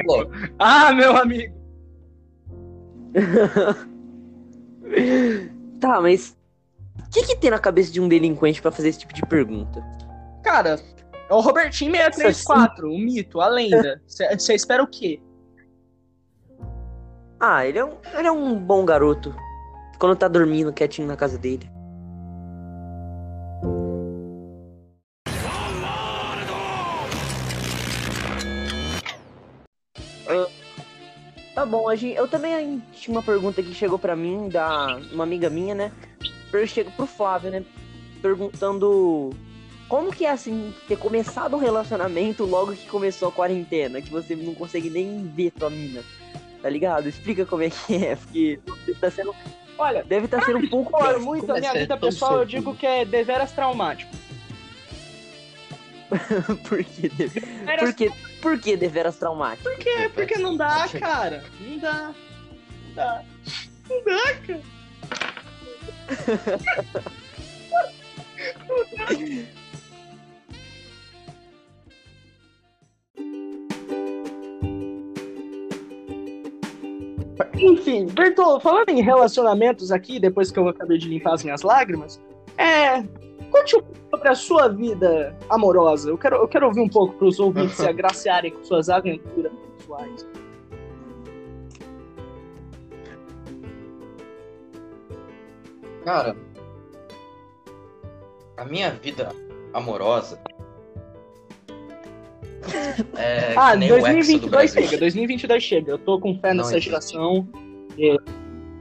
ah, 0.59 0.93
meu 0.93 1.17
amigo! 1.17 1.59
tá, 5.79 6.01
mas 6.01 6.37
o 6.99 7.09
que, 7.09 7.23
que 7.23 7.35
tem 7.35 7.51
na 7.51 7.59
cabeça 7.59 7.91
de 7.91 7.99
um 7.99 8.07
delinquente 8.07 8.61
para 8.61 8.71
fazer 8.71 8.89
esse 8.89 8.99
tipo 8.99 9.13
de 9.13 9.21
pergunta? 9.23 9.83
Cara, 10.43 10.79
é 11.29 11.33
o 11.33 11.39
Robertinho 11.39 11.95
634, 11.95 12.89
o 12.89 12.97
mito, 12.97 13.41
a 13.41 13.47
lenda. 13.47 14.01
Você 14.07 14.53
espera 14.53 14.83
o 14.83 14.87
quê? 14.87 15.19
Ah, 17.39 17.65
ele 17.65 17.79
é, 17.79 17.85
um, 17.85 17.97
ele 18.17 18.27
é 18.27 18.31
um 18.31 18.55
bom 18.55 18.85
garoto. 18.85 19.35
Quando 19.97 20.15
tá 20.15 20.27
dormindo 20.27 20.71
quietinho 20.71 21.07
na 21.07 21.15
casa 21.15 21.37
dele. 21.37 21.69
A 31.91 31.95
gente, 31.95 32.15
eu 32.15 32.27
também 32.27 32.81
tinha 32.93 33.15
uma 33.15 33.23
pergunta 33.23 33.61
que 33.61 33.73
chegou 33.73 33.99
para 33.99 34.15
mim, 34.15 34.49
da 34.49 34.99
uma 35.11 35.23
amiga 35.23 35.49
minha, 35.49 35.75
né? 35.75 35.91
Eu 36.51 36.65
chego 36.65 36.91
pro 36.91 37.05
Flávio, 37.05 37.51
né? 37.51 37.63
Perguntando 38.21 39.31
como 39.87 40.11
que 40.11 40.25
é 40.25 40.31
assim, 40.31 40.73
ter 40.87 40.97
começado 40.97 41.55
um 41.55 41.59
relacionamento 41.59 42.45
logo 42.45 42.73
que 42.73 42.87
começou 42.87 43.27
a 43.27 43.31
quarentena, 43.31 44.01
que 44.01 44.09
você 44.09 44.35
não 44.35 44.53
consegue 44.53 44.89
nem 44.89 45.27
ver 45.27 45.51
tua 45.51 45.69
mina. 45.69 46.01
Tá 46.61 46.69
ligado? 46.69 47.09
Explica 47.09 47.45
como 47.45 47.63
é 47.63 47.69
que 47.69 47.95
é, 47.95 48.15
porque 48.15 48.59
tá 48.99 49.11
sendo. 49.11 49.35
Olha, 49.77 50.03
deve 50.03 50.25
estar 50.25 50.39
tá 50.39 50.45
sendo 50.45 50.59
um 50.59 50.69
pouco. 50.69 50.91
Olha, 50.95 51.19
muito 51.19 51.51
a 51.51 51.59
minha 51.59 51.73
vida 51.73 51.97
pessoal, 51.97 52.39
eu 52.39 52.45
digo 52.45 52.73
que 52.75 52.85
é 52.85 53.03
deveras 53.03 53.51
traumático. 53.51 54.11
por 56.67 56.83
que, 56.83 57.09
deve... 57.09 57.41
por, 57.41 57.93
que, 57.93 58.11
por 58.41 58.59
que 58.59 58.75
deveras 58.75 59.17
traumático? 59.17 59.63
Por 59.69 59.77
quê? 59.77 60.09
Porque 60.13 60.37
não 60.37 60.57
dá, 60.57 60.87
cara. 60.99 61.43
Não 61.59 61.77
dá. 61.77 62.13
Não 62.87 62.95
dá. 62.95 63.23
Não 63.89 64.03
dá, 64.03 64.35
cara. 64.47 64.61
Enfim, 77.53 78.07
Bertolo, 78.07 78.59
falando 78.59 78.89
em 78.89 79.01
relacionamentos 79.01 79.91
aqui, 79.91 80.19
depois 80.19 80.51
que 80.51 80.57
eu 80.57 80.67
acabei 80.67 80.97
de 80.97 81.07
limpar 81.07 81.33
as 81.33 81.43
minhas 81.43 81.61
lágrimas, 81.61 82.19
é. 82.57 83.03
Sobre 84.21 84.29
a 84.29 84.35
sua 84.35 84.67
vida 84.67 85.35
amorosa. 85.49 86.07
Eu 86.11 86.15
quero, 86.15 86.35
eu 86.35 86.47
quero 86.47 86.67
ouvir 86.67 86.81
um 86.81 86.87
pouco 86.87 87.15
para 87.15 87.27
os 87.27 87.39
ouvintes 87.39 87.75
se 87.75 87.87
agraciarem 87.89 88.51
com 88.51 88.63
suas 88.63 88.87
aventuras 88.87 89.51
pessoais. 89.79 90.27
Cara, 96.05 96.35
a 98.57 98.65
minha 98.65 98.91
vida 98.91 99.33
amorosa. 99.73 100.39
É 103.17 103.55
ah, 103.57 103.75
2022 103.75 104.71
chega, 104.71 104.97
2022 104.99 105.63
chega. 105.63 105.91
Eu 105.93 105.97
tô 105.97 106.19
com 106.19 106.39
fé 106.39 106.53
nessa 106.53 106.79
geração. 106.79 107.47
E... 107.97 108.17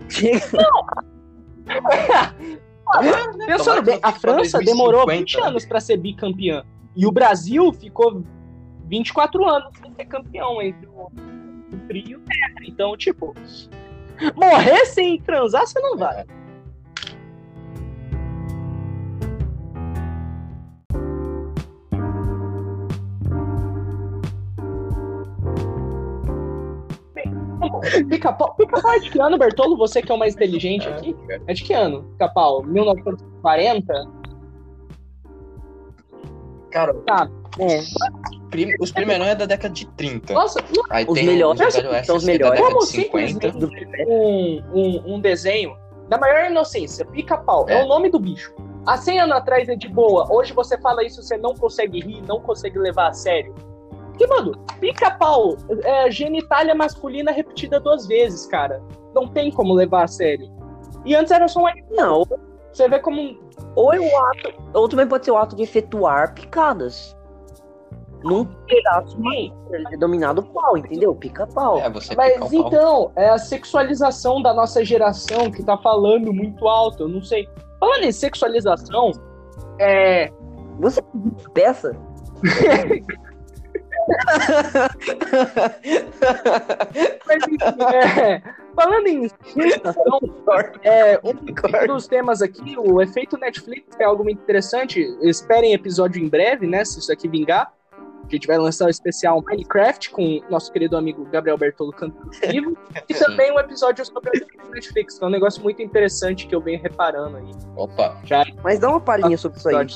Chega. 0.08 0.40
Não! 2.94 3.46
Pensando 3.46 3.82
bem, 3.82 3.98
a 4.02 4.12
França 4.12 4.58
demorou 4.58 5.06
20 5.06 5.36
né? 5.36 5.46
anos 5.46 5.64
para 5.64 5.80
ser 5.80 5.96
bicampeã. 5.96 6.64
E 6.96 7.06
o 7.06 7.12
Brasil 7.12 7.72
ficou 7.72 8.22
24 8.86 9.48
anos 9.48 9.72
sem 9.80 9.94
ser 9.94 10.04
campeão 10.06 10.60
entre 10.60 10.86
o 10.86 11.10
frio 11.86 12.10
e 12.10 12.16
o 12.16 12.20
terra. 12.20 12.66
Então, 12.66 12.96
tipo, 12.96 13.34
morrer 14.34 14.84
sem 14.86 15.20
transar, 15.20 15.66
você 15.66 15.78
não 15.80 15.96
vai. 15.96 16.24
Pica-pau 28.08 28.54
pica 28.54 28.80
é 28.94 28.98
de 28.98 29.10
que 29.10 29.20
ano, 29.20 29.38
Bertolo? 29.38 29.76
Você 29.76 30.02
que 30.02 30.10
é 30.10 30.14
o 30.14 30.18
mais 30.18 30.34
inteligente 30.34 30.88
é, 30.88 30.92
aqui? 30.92 31.16
É 31.46 31.54
de 31.54 31.62
que 31.62 31.72
ano, 31.72 32.04
Pica-pau? 32.12 32.62
1940? 32.62 34.20
Cara, 36.70 36.94
tá. 37.06 37.28
É. 37.58 37.80
Os 38.80 38.92
primeirão 38.92 39.26
é 39.26 39.34
da 39.34 39.46
década 39.46 39.74
de 39.74 39.86
30. 39.86 40.32
Nossa, 40.32 40.60
Aí 40.90 41.04
os 41.06 41.14
tem 41.14 41.26
melhores 41.26 41.60
são 42.04 42.16
os 42.16 42.24
melhores. 42.24 42.60
Como 42.60 42.82
simplesmente 42.82 43.46
um, 44.06 44.62
um, 44.72 45.14
um 45.14 45.20
desenho 45.20 45.76
da 46.08 46.18
maior 46.18 46.50
inocência, 46.50 47.04
pica-pau, 47.06 47.68
é. 47.68 47.80
é 47.80 47.84
o 47.84 47.88
nome 47.88 48.10
do 48.10 48.18
bicho. 48.18 48.52
Há 48.86 48.96
100 48.96 49.20
anos 49.20 49.36
atrás 49.36 49.68
é 49.68 49.76
de 49.76 49.88
boa, 49.88 50.26
hoje 50.32 50.52
você 50.52 50.78
fala 50.80 51.04
isso, 51.04 51.22
você 51.22 51.36
não 51.36 51.54
consegue 51.54 52.00
rir, 52.00 52.22
não 52.22 52.40
consegue 52.40 52.78
levar 52.78 53.08
a 53.08 53.12
sério. 53.12 53.54
Porque, 54.20 54.26
mano, 54.26 54.52
pica-pau 54.78 55.56
é 55.82 56.10
genitália 56.10 56.74
masculina 56.74 57.32
repetida 57.32 57.80
duas 57.80 58.06
vezes, 58.06 58.44
cara. 58.44 58.82
Não 59.14 59.26
tem 59.26 59.50
como 59.50 59.72
levar 59.72 60.04
a 60.04 60.06
sério. 60.06 60.46
E 61.06 61.14
antes 61.14 61.32
era 61.32 61.48
só 61.48 61.60
um. 61.60 61.66
Não. 61.90 62.24
Você 62.70 62.86
vê 62.86 62.98
como. 62.98 63.18
Ou 63.74 63.94
é 63.94 63.98
o 63.98 64.18
ato. 64.26 64.52
Ou 64.74 64.86
também 64.90 65.06
pode 65.06 65.24
ser 65.24 65.30
o 65.30 65.38
ato 65.38 65.56
de 65.56 65.62
efetuar 65.62 66.34
picadas. 66.34 67.16
Num 68.22 68.44
pedaço 68.44 69.16
é 69.90 69.96
dominado 69.96 70.42
pau, 70.42 70.76
entendeu? 70.76 71.14
Pica-pau. 71.14 71.78
É, 71.78 71.88
Mas 71.88 72.34
pica 72.50 72.56
então, 72.56 73.10
é 73.16 73.30
a 73.30 73.38
sexualização 73.38 74.42
da 74.42 74.52
nossa 74.52 74.84
geração 74.84 75.50
que 75.50 75.64
tá 75.64 75.78
falando 75.78 76.30
muito 76.30 76.68
alto, 76.68 77.04
eu 77.04 77.08
não 77.08 77.22
sei. 77.22 77.48
Falando 77.78 78.04
em 78.04 78.12
sexualização, 78.12 79.12
é. 79.78 80.30
Você 80.78 81.02
peça? 81.54 81.96
Mas, 87.26 87.42
é, 87.94 88.42
falando 88.74 89.06
em 89.06 89.28
citação, 89.28 90.20
é, 90.82 91.20
um 91.22 91.34
dos 91.86 92.06
temas 92.06 92.42
aqui, 92.42 92.76
o 92.78 93.00
efeito 93.00 93.38
Netflix 93.38 93.98
é 93.98 94.04
algo 94.04 94.24
muito 94.24 94.40
interessante. 94.42 95.00
Esperem 95.22 95.72
episódio 95.72 96.22
em 96.22 96.28
breve, 96.28 96.66
né? 96.66 96.84
Se 96.84 96.98
isso 96.98 97.12
aqui 97.12 97.28
vingar. 97.28 97.72
A 98.30 98.32
gente 98.32 98.46
vai 98.46 98.58
lançar 98.58 98.84
o 98.84 98.86
um 98.86 98.90
especial 98.90 99.42
Minecraft 99.42 100.10
com 100.10 100.40
nosso 100.48 100.70
querido 100.72 100.96
amigo 100.96 101.24
Gabriel 101.32 101.58
Bertolo 101.58 101.92
cantando 101.92 102.30
vivo. 102.46 102.76
E 103.08 103.14
também 103.14 103.50
um 103.50 103.58
episódio 103.58 104.04
sobre 104.04 104.30
o 104.30 104.70
Netflix, 104.70 105.18
que 105.18 105.24
é 105.24 105.26
um 105.26 105.30
negócio 105.30 105.60
muito 105.64 105.82
interessante 105.82 106.46
que 106.46 106.54
eu 106.54 106.60
venho 106.60 106.80
reparando 106.80 107.38
aí. 107.38 107.50
Opa! 107.74 108.20
Já... 108.22 108.44
Mas 108.62 108.78
dá 108.78 108.88
uma 108.88 109.00
palhinha 109.00 109.36
sobre 109.36 109.58
isso 109.58 109.68
aí. 109.68 109.88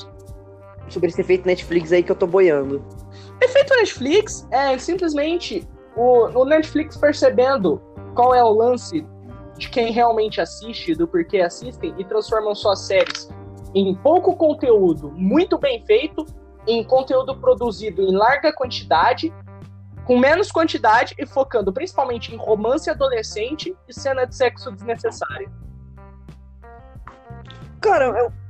Sobre 0.89 1.07
esse 1.09 1.21
efeito 1.21 1.45
Netflix 1.45 1.93
aí 1.93 2.03
que 2.03 2.11
eu 2.11 2.15
tô 2.15 2.27
boiando. 2.27 2.83
Efeito 3.41 3.75
Netflix 3.75 4.47
é 4.51 4.77
simplesmente 4.77 5.67
o, 5.95 6.27
o 6.39 6.45
Netflix 6.45 6.97
percebendo 6.97 7.81
qual 8.13 8.33
é 8.33 8.43
o 8.43 8.49
lance 8.49 9.05
de 9.57 9.69
quem 9.69 9.91
realmente 9.91 10.41
assiste, 10.41 10.95
do 10.95 11.07
porquê 11.07 11.39
assistem, 11.39 11.93
e 11.97 12.03
transformam 12.03 12.53
suas 12.53 12.79
séries 12.79 13.29
em 13.73 13.93
pouco 13.93 14.35
conteúdo 14.35 15.11
muito 15.11 15.57
bem 15.57 15.85
feito 15.85 16.25
em 16.65 16.83
conteúdo 16.83 17.35
produzido 17.35 18.01
em 18.01 18.15
larga 18.15 18.51
quantidade, 18.51 19.31
com 20.05 20.17
menos 20.17 20.51
quantidade 20.51 21.13
e 21.17 21.25
focando 21.25 21.71
principalmente 21.71 22.33
em 22.33 22.37
romance 22.37 22.89
adolescente 22.89 23.75
e 23.87 23.93
cena 23.93 24.25
de 24.25 24.35
sexo 24.35 24.71
desnecessária. 24.71 25.51
Cara, 27.81 28.05
eu... 28.05 28.44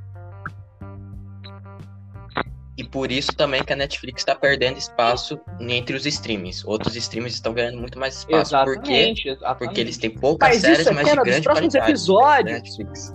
E 2.86 2.88
por 2.88 3.10
isso 3.10 3.32
também 3.34 3.64
que 3.64 3.72
a 3.72 3.76
Netflix 3.76 4.20
está 4.20 4.32
perdendo 4.32 4.78
espaço 4.78 5.40
entre 5.58 5.96
os 5.96 6.06
streams. 6.06 6.64
Outros 6.64 6.94
streams 6.94 7.34
estão 7.34 7.52
ganhando 7.52 7.78
muito 7.78 7.98
mais 7.98 8.18
espaço. 8.18 8.54
Exatamente, 8.54 8.76
porque, 8.76 9.28
exatamente. 9.28 9.58
porque 9.58 9.80
eles 9.80 9.98
têm 9.98 10.10
poucas 10.10 10.48
mas 10.50 10.60
séries, 10.60 10.86
é 10.86 10.92
mas 10.92 11.08
de 11.08 11.16
grande 11.16 11.42
próximos 11.42 11.72
qualidade. 11.72 11.90
episódios. 11.90 12.52
Netflix. 12.52 13.12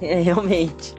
É, 0.00 0.20
realmente. 0.22 0.94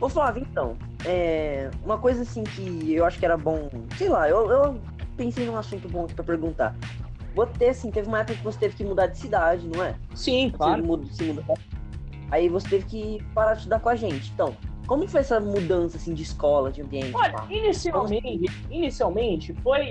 Ô 0.00 0.08
Flávio, 0.08 0.46
então, 0.50 0.74
é, 1.04 1.70
uma 1.84 1.98
coisa 1.98 2.22
assim 2.22 2.44
que 2.44 2.94
eu 2.94 3.04
acho 3.04 3.18
que 3.18 3.26
era 3.26 3.36
bom, 3.36 3.68
sei 3.98 4.08
lá, 4.08 4.26
eu, 4.26 4.50
eu 4.50 4.80
pensei 5.18 5.44
num 5.44 5.58
assunto 5.58 5.86
bom 5.86 6.06
aqui 6.06 6.14
pra 6.14 6.24
perguntar. 6.24 6.74
Você, 7.34 7.66
assim, 7.66 7.90
teve 7.90 8.08
uma 8.08 8.20
época 8.20 8.36
que 8.36 8.44
você 8.44 8.58
teve 8.58 8.76
que 8.76 8.84
mudar 8.84 9.06
de 9.06 9.18
cidade, 9.18 9.66
não 9.66 9.82
é? 9.82 9.94
Sim, 10.14 10.50
Você 10.50 10.56
claro. 10.56 11.06
se. 11.10 11.34
Aí 12.30 12.48
você 12.48 12.68
teve 12.68 12.84
que 12.86 13.24
parar 13.34 13.52
de 13.52 13.58
estudar 13.58 13.80
com 13.80 13.88
a 13.88 13.96
gente. 13.96 14.30
Então, 14.32 14.56
como 14.86 15.06
foi 15.06 15.20
essa 15.20 15.38
mudança, 15.40 15.96
assim, 15.96 16.14
de 16.14 16.22
escola, 16.22 16.70
de 16.70 16.82
ambiente? 16.82 17.14
Olha, 17.14 17.32
pá? 17.32 17.46
inicialmente, 17.50 18.46
inicialmente 18.70 19.52
foi 19.62 19.90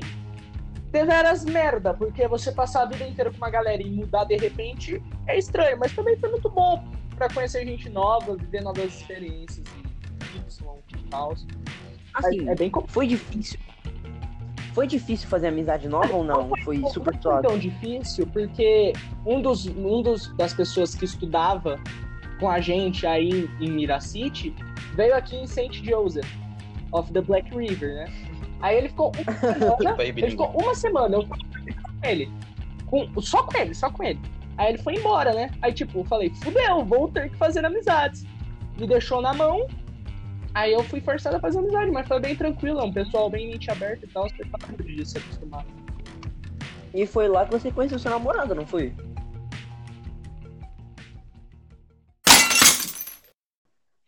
deveras 0.92 1.46
merda, 1.46 1.94
porque 1.94 2.28
você 2.28 2.52
passar 2.52 2.84
a 2.84 2.86
vida 2.86 3.08
inteira 3.08 3.32
com 3.32 3.38
uma 3.38 3.50
galera 3.50 3.82
e 3.82 3.90
mudar 3.90 4.26
de 4.26 4.36
repente 4.36 5.02
é 5.26 5.38
estranho, 5.38 5.78
mas 5.80 5.94
também 5.94 6.18
foi 6.18 6.30
muito 6.30 6.50
bom 6.50 6.84
pra 7.16 7.30
conhecer 7.30 7.66
gente 7.66 7.90
nova, 7.90 8.36
viver 8.36 8.62
novas 8.62 9.00
experiências 9.00 9.66
e 10.98 11.04
tal. 11.10 11.34
Assim, 12.14 12.50
É, 12.50 12.52
é 12.52 12.56
bem 12.56 12.72
foi 12.88 13.08
difícil. 13.08 13.60
Foi 14.74 14.88
difícil 14.88 15.28
fazer 15.28 15.48
amizade 15.48 15.88
nova 15.88 16.14
ou 16.14 16.24
não? 16.24 16.50
Foi 16.64 16.78
Não 16.78 16.90
super 16.90 17.14
foi 17.14 17.22
suave. 17.22 17.48
tão 17.48 17.58
difícil, 17.58 18.26
porque 18.28 18.94
um 19.26 19.42
dos, 19.42 19.66
um 19.68 20.02
dos 20.02 20.34
das 20.36 20.54
pessoas 20.54 20.96
que 20.96 21.06
estudava 21.06 21.80
com 22.40 22.50
a 22.50 22.60
gente 22.62 23.06
aí 23.06 23.50
em, 23.60 23.72
Miracity 23.72 24.56
veio 24.96 25.16
aqui 25.16 25.36
em 25.36 25.46
St. 25.46 25.84
Joseph 25.84 26.28
of 26.92 27.12
the 27.12 27.22
Black 27.22 27.56
River, 27.56 27.94
né? 27.96 28.06
Aí 28.62 28.78
ele 28.78 28.90
ficou 28.90 29.12
uma 29.18 29.34
semana, 29.78 30.04
ele 30.04 30.30
ficou 30.32 30.48
uma 30.50 30.76
semana, 30.76 31.16
eu 31.18 31.26
fui 31.26 31.38
com 31.38 32.08
ele. 32.08 32.32
Com, 32.86 33.22
só 33.22 33.44
com 33.44 33.58
ele, 33.58 33.74
só 33.74 33.90
com 33.90 34.04
ele. 34.04 34.20
Aí 34.58 34.70
ele 34.70 34.78
foi 34.78 34.96
embora, 34.96 35.34
né? 35.34 35.50
Aí, 35.62 35.74
tipo, 35.74 36.00
eu 36.00 36.04
falei, 36.04 36.30
fudeu, 36.36 36.84
vou 36.86 37.08
ter 37.08 37.30
que 37.30 37.38
fazer 37.38 37.66
amizades. 37.66 38.26
Me 38.78 38.86
deixou 38.86 39.22
na 39.22 39.34
mão, 39.34 39.66
aí 40.54 40.74
eu 40.74 40.84
fui 40.84 41.02
forçado 41.02 41.38
a 41.38 41.40
fazer 41.40 41.60
amizade, 41.60 41.92
mas 41.92 42.08
foi 42.08 42.20
bem 42.20 42.36
tranquilo, 42.36 42.80
é 42.80 42.84
um 42.84 42.94
pessoal 42.94 43.30
bem 43.30 43.50
mente 43.50 43.70
aberto 43.72 44.04
e 44.04 44.08
tal, 44.08 44.30
você 44.30 44.44
tá 44.46 44.58
de 44.84 45.06
se 45.06 45.18
acostumar. 45.18 45.66
E 46.94 47.06
foi 47.06 47.28
lá 47.28 47.46
que 47.46 47.52
você 47.52 47.72
conheceu 47.72 48.00
seu 48.00 48.12
namorado, 48.12 48.54
não 48.54 48.68
foi? 48.68 48.94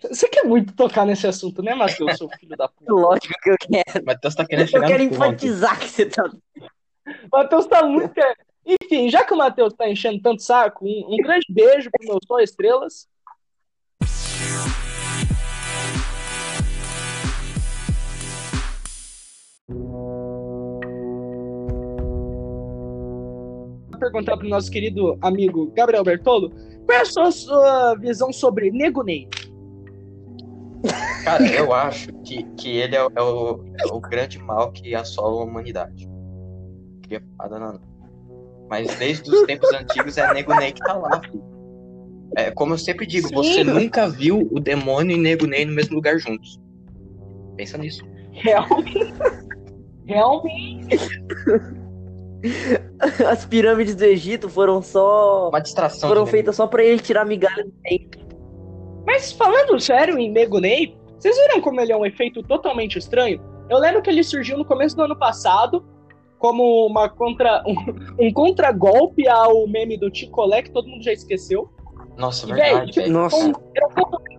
Você 0.01 0.27
quer 0.27 0.43
muito 0.43 0.73
tocar 0.73 1.05
nesse 1.05 1.25
assunto, 1.25 1.63
né, 1.63 1.73
Matheus, 1.73 2.17
seu 2.17 2.29
filho 2.37 2.57
da 2.57 2.67
puta? 2.67 2.91
Lógico 2.91 3.33
que 3.41 3.49
eu 3.49 3.55
quero. 3.57 4.05
Matheus 4.05 4.35
tá 4.35 4.45
querendo 4.45 4.65
Eu 4.65 4.67
chegar 4.67 4.87
quero 4.87 5.03
no 5.03 5.09
ponto. 5.09 5.23
enfatizar 5.23 5.79
que 5.79 5.87
você 5.87 6.05
tá. 6.05 6.29
Matheus 7.31 7.65
tá 7.67 7.83
muito. 7.85 8.13
Enfim, 8.65 9.09
já 9.09 9.23
que 9.23 9.33
o 9.33 9.37
Matheus 9.37 9.73
tá 9.73 9.89
enchendo 9.89 10.21
tanto 10.21 10.41
saco, 10.41 10.85
um, 10.85 11.13
um 11.13 11.17
grande 11.17 11.45
beijo 11.49 11.89
pro 11.89 12.07
meu 12.07 12.19
Sol 12.27 12.39
Estrelas. 12.41 13.07
Vou 19.69 20.79
perguntar 23.99 24.35
pro 24.37 24.47
nosso 24.49 24.69
querido 24.69 25.17
amigo 25.21 25.71
Gabriel 25.75 26.03
Bertolo 26.03 26.49
qual 26.85 26.97
é 26.97 27.01
a 27.01 27.05
sua, 27.05 27.31
sua 27.31 27.95
visão 27.95 28.33
sobre 28.33 28.69
Nego 28.71 29.03
Ney? 29.03 29.27
Cara, 31.23 31.47
eu 31.47 31.73
acho 31.73 32.11
que, 32.25 32.43
que 32.57 32.75
ele 32.77 32.95
é, 32.97 33.05
o- 33.05 33.11
é 33.15 33.21
o, 33.21 33.63
é 33.79 33.85
o 33.93 34.01
grande 34.01 34.37
mal 34.37 34.69
que 34.73 34.93
assola 34.93 35.41
a 35.41 35.45
humanidade. 35.45 36.09
Não, 37.49 37.59
não. 37.59 37.79
Mas 38.69 38.93
desde 38.95 39.29
os 39.29 39.45
tempos 39.45 39.71
antigos 39.73 40.17
é 40.17 40.33
Nego 40.33 40.53
Ney 40.55 40.73
que 40.73 40.81
tá 40.81 40.93
lá, 40.93 41.21
filho. 41.21 41.41
É, 42.35 42.51
como 42.51 42.73
eu 42.73 42.77
sempre 42.77 43.05
digo, 43.05 43.29
Sim. 43.29 43.35
você 43.35 43.63
nunca 43.63 44.09
viu 44.09 44.49
o 44.51 44.59
demônio 44.59 45.15
e 45.15 45.19
Nego 45.19 45.45
Ney 45.47 45.63
no 45.63 45.71
mesmo 45.73 45.95
lugar 45.95 46.17
juntos. 46.19 46.59
Pensa 47.55 47.77
nisso. 47.77 48.03
Realmente. 48.31 49.13
Realmente. 50.05 50.97
As 53.27 53.45
pirâmides 53.45 53.95
do 53.95 54.03
Egito 54.03 54.49
foram 54.49 54.81
só. 54.81 55.49
Uma 55.49 55.59
distração. 55.59 56.09
Foram 56.09 56.25
feitas 56.25 56.55
só 56.55 56.67
pra 56.67 56.83
ele 56.83 57.01
tirar 57.01 57.25
migalha 57.25 57.63
do 57.63 57.71
tempo. 57.83 58.17
Mas 59.05 59.31
falando 59.31 59.79
sério 59.79 60.17
em 60.17 60.31
Nego 60.31 60.59
Ney, 60.59 60.95
vocês 61.17 61.35
viram 61.37 61.61
como 61.61 61.79
ele 61.79 61.91
é 61.91 61.97
um 61.97 62.05
efeito 62.05 62.43
totalmente 62.43 62.97
estranho? 62.97 63.41
Eu 63.69 63.77
lembro 63.77 64.01
que 64.01 64.09
ele 64.09 64.23
surgiu 64.23 64.57
no 64.57 64.65
começo 64.65 64.95
do 64.95 65.03
ano 65.03 65.17
passado 65.17 65.85
como 66.37 66.85
uma 66.85 67.07
contra 67.07 67.63
um, 67.65 67.73
um 68.27 68.33
contragolpe 68.33 69.27
ao 69.27 69.65
meme 69.67 69.97
do 69.97 70.11
Ticolé 70.11 70.61
que 70.61 70.71
todo 70.71 70.87
mundo 70.87 71.01
já 71.01 71.13
esqueceu. 71.13 71.69
Nossa, 72.17 72.45
E, 72.45 72.53
verdade, 72.53 72.91
velho, 72.91 72.93
velho. 72.93 73.13
Nossa. 73.13 73.37
Um, 73.37 73.53
era 73.75 73.87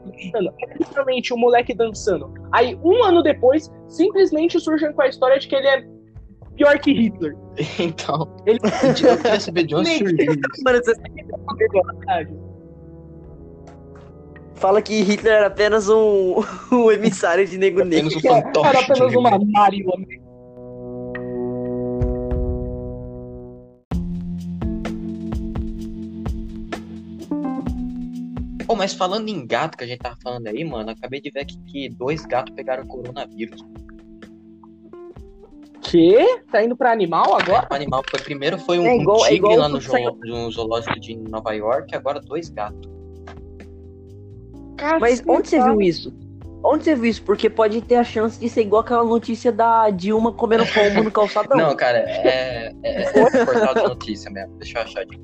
dançando. 0.04 0.54
É 0.62 0.78
literalmente 0.78 1.34
o 1.34 1.36
moleque 1.36 1.74
dançando. 1.74 2.32
Aí, 2.52 2.78
um 2.82 3.02
ano 3.02 3.22
depois, 3.22 3.70
simplesmente 3.88 4.58
surgem 4.60 4.92
com 4.92 5.02
a 5.02 5.08
história 5.08 5.38
de 5.38 5.48
que 5.48 5.54
ele 5.54 5.66
é 5.66 5.84
pior 6.56 6.78
que 6.78 6.92
Hitler. 6.92 7.36
Então, 7.78 8.28
Ele 8.46 8.58
eu 8.64 9.16
queria 9.16 9.40
saber 9.40 9.64
de 9.64 9.74
onde 9.76 9.90
surgiu 9.98 10.16
isso. 10.16 10.40
Fala 14.54 14.80
que 14.80 15.02
Hitler 15.02 15.34
era 15.34 15.46
apenas 15.48 15.88
um, 15.88 16.42
um 16.72 16.90
emissário 16.90 17.46
de 17.46 17.58
Nego 17.58 17.84
Negro. 17.84 18.08
Apenas 18.08 18.24
um 18.24 18.42
fantoche. 18.42 18.68
Era 18.68 18.80
apenas 18.80 19.14
uma 19.14 19.38
marionete. 19.38 20.23
Pô, 28.74 28.78
mas 28.78 28.92
falando 28.92 29.28
em 29.28 29.46
gato 29.46 29.78
que 29.78 29.84
a 29.84 29.86
gente 29.86 30.00
tava 30.00 30.16
falando 30.20 30.48
aí, 30.48 30.64
mano, 30.64 30.90
acabei 30.90 31.20
de 31.20 31.30
ver 31.30 31.42
aqui 31.42 31.56
que 31.64 31.88
dois 31.88 32.26
gatos 32.26 32.52
pegaram 32.56 32.84
coronavírus. 32.84 33.64
Que? 35.80 36.40
Tá 36.50 36.64
indo 36.64 36.76
pra 36.76 36.90
animal 36.90 37.40
agora? 37.40 37.68
O 37.70 37.74
animal 37.74 38.02
foi 38.10 38.18
primeiro 38.18 38.58
foi 38.58 38.80
um, 38.80 38.86
É 38.86 38.94
um 38.94 39.00
igual- 39.00 39.18
é 39.18 39.28
tigre 39.28 39.36
igual 39.36 39.56
lá 39.58 39.68
no, 39.68 39.80
saiu- 39.80 40.18
no 40.24 40.50
zoológico 40.50 40.98
de 40.98 41.14
Nova 41.14 41.52
York, 41.52 41.94
agora 41.94 42.18
dois 42.20 42.48
gatos. 42.50 42.90
Mas 45.00 45.22
onde 45.24 45.46
você 45.50 45.62
viu 45.62 45.80
isso? 45.80 46.12
Onde 46.64 46.82
você 46.82 46.94
viu 46.96 47.04
isso? 47.04 47.22
Porque 47.22 47.48
pode 47.48 47.80
ter 47.80 47.94
a 47.94 48.02
chance 48.02 48.40
de 48.40 48.48
ser 48.48 48.62
igual 48.62 48.82
aquela 48.82 49.04
notícia 49.04 49.52
da 49.52 49.88
Dilma 49.90 50.32
comendo 50.32 50.64
pombo 50.66 51.04
no 51.04 51.12
calçadão. 51.12 51.56
Não, 51.56 51.76
cara, 51.76 51.98
é, 51.98 52.72
é, 52.82 53.02
é 53.02 53.44
portal 53.44 53.72
de 53.74 53.82
notícia 53.82 54.28
mesmo. 54.32 54.56
Deixa 54.58 54.78
eu 54.78 54.82
achar 54.82 55.02
aqui. 55.02 55.16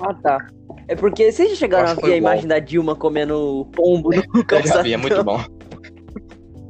Ah, 0.00 0.14
tá. 0.14 0.46
É 0.88 0.94
porque 0.96 1.30
vocês 1.30 1.50
já 1.50 1.56
chegaram 1.56 1.90
a 1.90 1.94
ver 1.94 2.14
a 2.14 2.16
imagem 2.16 2.46
da 2.46 2.58
Dilma 2.58 2.94
comendo 2.96 3.66
pombo 3.72 4.10
no 4.10 4.16
Eu 4.22 4.22
já 4.38 4.44
calçadão? 4.44 4.82
vi, 4.82 4.92
é 4.94 4.96
muito 4.96 5.22
bom. 5.24 5.40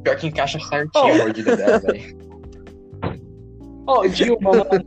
Pior 0.03 0.15
que 0.17 0.27
encaixa 0.27 0.59
certinho 0.59 1.13
a 1.13 1.17
mordida 1.17 1.55
dela, 1.55 1.79
velho. 1.79 2.17
Ó, 3.87 4.05
Dilma, 4.07 4.51
mano. 4.51 4.85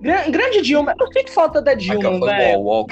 Gran- 0.00 0.30
grande 0.30 0.62
Dilma. 0.62 0.94
Eu 0.98 1.06
sinto 1.12 1.30
falta 1.32 1.60
da 1.60 1.74
Dilma, 1.74 2.20
velho. 2.26 2.86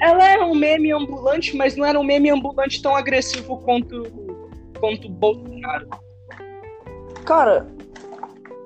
ela 0.00 0.28
era 0.32 0.44
um 0.46 0.54
meme 0.54 0.92
ambulante, 0.92 1.56
mas 1.56 1.76
não 1.76 1.84
era 1.84 1.98
um 1.98 2.04
meme 2.04 2.30
ambulante 2.30 2.80
tão 2.82 2.94
agressivo 2.96 3.58
quanto, 3.58 4.02
quanto 4.80 5.06
o 5.06 5.10
Bolsonaro. 5.10 5.88
Cara, 7.24 7.66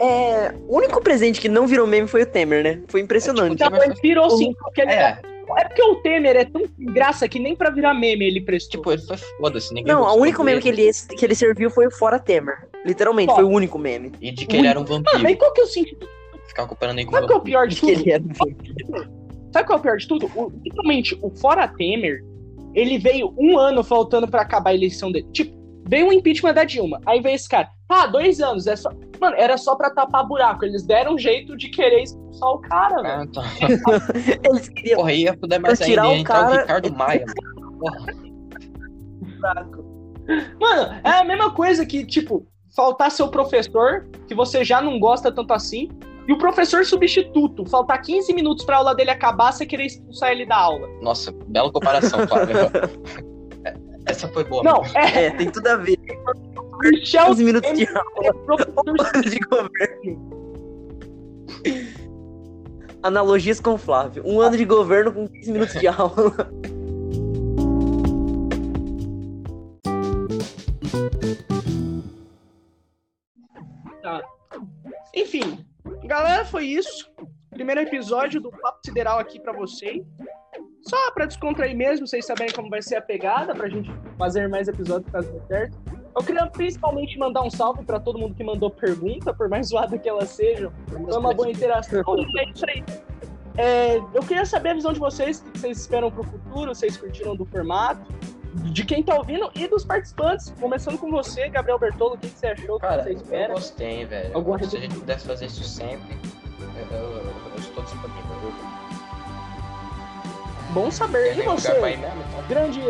é... 0.00 0.54
o 0.68 0.76
único 0.76 1.00
presente 1.02 1.40
que 1.40 1.48
não 1.48 1.66
virou 1.66 1.86
meme 1.86 2.06
foi 2.08 2.22
o 2.22 2.26
Temer, 2.26 2.62
né? 2.62 2.80
Foi 2.88 3.00
impressionante. 3.00 3.56
Tipo, 3.56 3.74
Então, 3.74 3.84
ele 3.84 3.94
virou 4.00 4.30
sim, 4.30 4.54
porque 4.60 4.82
ele 4.82 4.92
É, 4.92 5.18
É 5.56 5.64
porque 5.64 5.82
o 5.82 5.96
Temer 5.96 6.36
é 6.36 6.44
tão 6.44 6.62
graça 6.78 7.26
que 7.28 7.38
nem 7.38 7.56
pra 7.56 7.70
virar 7.70 7.94
meme 7.94 8.24
ele 8.26 8.40
prestou. 8.40 8.80
tipo, 8.80 8.92
ele 8.92 9.02
foi 9.02 9.16
foda-se, 9.16 9.72
ninguém 9.72 9.92
Não, 9.94 10.02
o 10.02 10.20
único 10.20 10.44
meme 10.44 10.60
que 10.60 10.68
ele, 10.68 10.90
que 11.16 11.24
ele 11.24 11.34
serviu 11.34 11.70
foi 11.70 11.86
o 11.86 11.90
Fora 11.90 12.18
Temer. 12.18 12.68
Literalmente, 12.84 13.34
foi 13.34 13.44
o 13.44 13.48
único 13.48 13.78
meme. 13.78 14.12
E 14.20 14.30
de 14.30 14.46
que 14.46 14.56
ele 14.56 14.66
era 14.66 14.78
um 14.78 14.82
Mano, 14.82 15.02
vampiro. 15.04 15.26
aí 15.26 15.36
qual 15.36 15.52
que 15.52 15.60
é 15.60 15.64
o 15.64 15.66
sentido? 15.66 16.06
Ficar 16.46 16.66
comparando 16.66 17.00
ele 17.00 17.06
com 17.06 17.12
Sabe 17.14 17.26
qual 17.26 17.32
é 17.32 17.36
o 17.36 17.38
vampiro. 17.40 17.58
pior 17.58 17.68
de 17.68 17.74
Que 17.76 17.80
tudo? 17.80 18.00
ele 18.00 18.10
era 18.12 18.22
um 18.22 18.28
vampiro. 18.28 19.10
Sabe 19.52 19.66
qual 19.66 19.76
é 19.76 19.80
o 19.80 19.82
pior 19.82 19.96
de 19.96 20.06
tudo? 20.08 20.30
O, 20.36 20.52
literalmente, 20.62 21.18
o 21.22 21.30
Fora 21.30 21.66
Temer, 21.66 22.22
ele 22.74 22.98
veio 22.98 23.34
um 23.38 23.58
ano 23.58 23.82
faltando 23.82 24.28
pra 24.28 24.42
acabar 24.42 24.70
a 24.70 24.74
eleição 24.74 25.10
dele. 25.10 25.26
Tipo, 25.32 25.56
veio 25.88 26.08
o 26.08 26.12
impeachment 26.12 26.52
da 26.54 26.64
Dilma. 26.64 27.00
Aí 27.06 27.20
veio 27.20 27.34
esse 27.34 27.48
cara. 27.48 27.68
Ah, 27.88 28.06
dois 28.06 28.40
anos. 28.40 28.66
É 28.66 28.76
só... 28.76 28.90
Mano, 29.20 29.34
era 29.36 29.56
só 29.56 29.74
pra 29.74 29.90
tapar 29.90 30.24
buraco. 30.26 30.64
Eles 30.64 30.84
deram 30.86 31.14
um 31.14 31.18
jeito 31.18 31.56
de 31.56 31.68
querer 31.70 32.02
expulsar 32.02 32.48
o 32.50 32.58
cara, 32.60 33.02
velho. 33.02 33.20
Ah, 33.20 33.24
então. 33.24 33.42
Eles 34.52 34.68
queriam 34.68 34.98
Porra, 34.98 35.12
ia 35.12 35.34
fuder 35.36 35.60
mais 35.60 35.78
tirar 35.78 36.02
ainda. 36.04 36.14
o 36.14 36.20
entrar 36.20 36.40
o 36.40 36.48
cara- 36.50 36.60
Ricardo 36.60 36.94
Maia. 36.94 37.24
Mano, 40.60 41.00
é 41.02 41.10
a 41.10 41.24
mesma 41.24 41.50
coisa 41.52 41.86
que, 41.86 42.04
tipo, 42.04 42.46
faltar 42.76 43.10
seu 43.10 43.28
professor, 43.28 44.06
que 44.26 44.34
você 44.34 44.62
já 44.62 44.82
não 44.82 45.00
gosta 45.00 45.32
tanto 45.32 45.52
assim, 45.54 45.88
e 46.28 46.32
o 46.32 46.36
professor 46.38 46.84
substituto, 46.84 47.64
faltar 47.64 48.02
15 48.02 48.34
minutos 48.34 48.64
pra 48.64 48.76
aula 48.76 48.94
dele 48.94 49.10
acabar, 49.10 49.50
você 49.52 49.64
querer 49.64 49.86
expulsar 49.86 50.30
ele 50.30 50.44
da 50.44 50.56
aula. 50.56 50.86
Nossa, 51.00 51.32
bela 51.46 51.72
comparação, 51.72 52.26
Flávio. 52.28 52.56
Essa 54.08 54.26
foi 54.28 54.44
boa. 54.44 54.62
Não, 54.62 54.82
é 54.94 55.26
É, 55.26 55.30
tem 55.30 55.50
tudo 55.50 55.66
a 55.66 55.76
ver. 55.76 55.98
Michel 56.80 57.26
15 57.26 57.44
minutos 57.44 57.72
de 57.72 57.84
é 57.84 58.32
professor 58.46 59.22
de 59.22 59.38
governo. 59.40 60.38
Analogias 63.02 63.60
com 63.60 63.74
o 63.74 63.78
Flávio. 63.78 64.22
Um 64.26 64.40
ano 64.40 64.56
de 64.56 64.64
governo 64.64 65.12
com 65.12 65.28
15 65.28 65.52
minutos 65.52 65.74
de 65.80 65.86
aula. 65.86 66.50
Enfim, 75.14 75.64
galera, 76.04 76.44
foi 76.44 76.64
isso. 76.64 77.10
Primeiro 77.50 77.80
episódio 77.80 78.40
do 78.40 78.50
Papo 78.50 78.78
Sideral 78.84 79.18
aqui 79.18 79.40
pra 79.40 79.52
vocês. 79.52 80.06
Só 80.82 81.10
pra 81.12 81.26
descontrair 81.26 81.76
mesmo, 81.76 82.06
vocês 82.06 82.24
saberem 82.24 82.54
como 82.54 82.70
vai 82.70 82.80
ser 82.80 82.96
a 82.96 83.02
pegada, 83.02 83.54
pra 83.54 83.68
gente 83.68 83.90
fazer 84.16 84.48
mais 84.48 84.68
episódios 84.68 85.10
caso 85.12 85.30
dê 85.30 85.40
certo. 85.46 85.76
Eu 86.16 86.24
queria 86.24 86.46
principalmente 86.46 87.18
mandar 87.18 87.42
um 87.42 87.50
salve 87.50 87.84
pra 87.84 88.00
todo 88.00 88.18
mundo 88.18 88.34
que 88.34 88.42
mandou 88.42 88.70
pergunta, 88.70 89.32
por 89.34 89.48
mais 89.48 89.68
zoada 89.68 89.98
que 89.98 90.08
elas 90.08 90.30
sejam. 90.30 90.72
Foi 90.88 91.16
uma 91.18 91.34
boa 91.34 91.50
interação. 91.50 92.02
É 92.38 92.50
isso 92.50 92.64
aí. 92.68 92.84
É, 93.56 93.96
eu 93.96 94.22
queria 94.22 94.46
saber 94.46 94.70
a 94.70 94.74
visão 94.74 94.92
de 94.92 95.00
vocês, 95.00 95.40
o 95.40 95.50
que 95.50 95.58
vocês 95.58 95.80
esperam 95.80 96.10
pro 96.10 96.22
futuro, 96.22 96.74
vocês 96.74 96.96
curtiram 96.96 97.34
do 97.36 97.44
formato, 97.44 98.00
de 98.72 98.84
quem 98.84 99.02
tá 99.02 99.16
ouvindo 99.16 99.50
e 99.54 99.66
dos 99.66 99.84
participantes. 99.84 100.52
Começando 100.60 100.96
com 100.96 101.10
você, 101.10 101.48
Gabriel 101.48 101.78
Bertolo, 101.78 102.14
o 102.14 102.18
que 102.18 102.28
você 102.28 102.46
achou, 102.48 102.76
o 102.76 102.80
que 102.80 102.86
Cara, 102.86 103.02
você 103.02 103.10
eu 103.10 103.14
espera? 103.14 103.52
gostei, 103.54 104.04
velho. 104.06 104.30
Alguma 104.34 104.62
Se 104.62 104.76
a 104.76 104.80
gente 104.80 104.94
pudesse 104.94 105.26
fazer 105.26 105.46
isso 105.46 105.64
sempre, 105.64 106.16
eu, 106.90 106.96
eu, 106.98 107.14
eu 107.52 107.58
estou 107.58 107.82
disponível. 107.82 108.77
Bom 110.70 110.90
saber. 110.90 111.22
tem 111.24 111.32
E 111.32 111.36
nenhum 111.38 111.56
você, 111.56 111.72
mesmo, 111.72 112.04
então. 112.04 112.44
grande? 112.48 112.82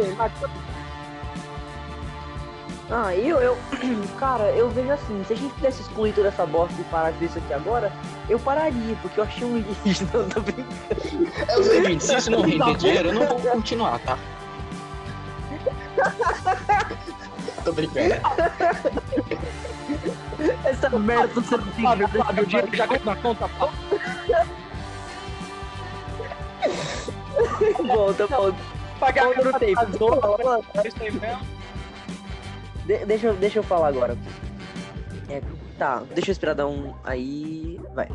Ah, 2.90 3.14
eu, 3.14 3.38
eu. 3.38 3.56
Cara, 4.18 4.44
eu 4.52 4.68
vejo 4.70 4.90
assim, 4.90 5.22
se 5.26 5.32
a 5.34 5.36
gente 5.36 5.52
pudesse 5.54 5.82
excluir 5.82 6.12
toda 6.14 6.28
essa 6.28 6.46
bosta 6.46 6.74
e 6.80 6.84
parar 6.84 7.10
de 7.12 7.18
ver 7.18 7.26
isso 7.26 7.38
aqui 7.38 7.52
agora, 7.52 7.92
eu 8.28 8.38
pararia, 8.38 8.96
porque 9.02 9.20
eu 9.20 9.24
achei 9.24 9.46
um 9.46 9.58
lixo. 9.58 10.08
Não, 10.12 10.28
tô 10.28 10.40
brincando. 10.40 10.68
É 11.48 11.58
o 11.58 11.62
seguinte, 11.62 12.04
se 12.04 12.16
isso 12.16 12.30
não 12.30 12.42
render 12.42 12.76
dinheiro, 12.76 13.08
eu 13.10 13.14
não 13.14 13.26
vou 13.26 13.38
continuar, 13.40 13.98
tá? 14.00 14.18
Tô 17.64 17.72
brincando. 17.72 18.14
Essa 20.64 20.88
merda 20.90 21.28
tá 21.34 21.42
sendo 21.42 21.72
Flávio, 21.72 22.08
Flávio, 22.08 22.42
o 22.42 22.46
dinheiro 22.46 22.76
já 22.76 22.86
caiu 22.86 23.04
na 23.04 23.16
conta. 23.16 23.48
Flávio. 23.48 23.74
Volta, 27.86 28.26
volta. 28.26 28.58
Pagar 29.00 29.24
Volta 29.26 29.44
no 29.44 29.58
tempo. 29.58 29.80
mesmo. 31.20 31.46
De- 32.86 33.04
deixa, 33.04 33.26
eu- 33.28 33.34
deixa 33.36 33.58
eu 33.58 33.62
falar 33.62 33.88
agora. 33.88 34.16
É, 35.28 35.42
tá, 35.78 36.02
deixa 36.14 36.30
eu 36.30 36.32
esperar 36.32 36.54
dar 36.54 36.66
um. 36.66 36.94
Aí. 37.04 37.80
Vai. 37.94 38.08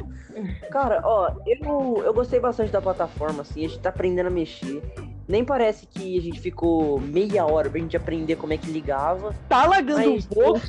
Cara, 0.71 1.01
ó, 1.03 1.31
eu, 1.45 2.01
eu 2.03 2.13
gostei 2.13 2.39
bastante 2.39 2.71
da 2.71 2.81
plataforma, 2.81 3.41
assim, 3.43 3.65
a 3.65 3.67
gente 3.69 3.79
tá 3.79 3.89
aprendendo 3.89 4.27
a 4.27 4.31
mexer. 4.31 4.81
Nem 5.27 5.45
parece 5.45 5.85
que 5.85 6.17
a 6.17 6.21
gente 6.21 6.39
ficou 6.41 6.99
meia 6.99 7.45
hora 7.45 7.69
pra 7.69 7.79
gente 7.79 7.95
aprender 7.95 8.35
como 8.35 8.51
é 8.51 8.57
que 8.57 8.69
ligava. 8.69 9.33
Tá 9.47 9.65
lagando 9.65 10.09
um 10.09 10.13
Mas, 10.15 10.25
pouco. 10.25 10.59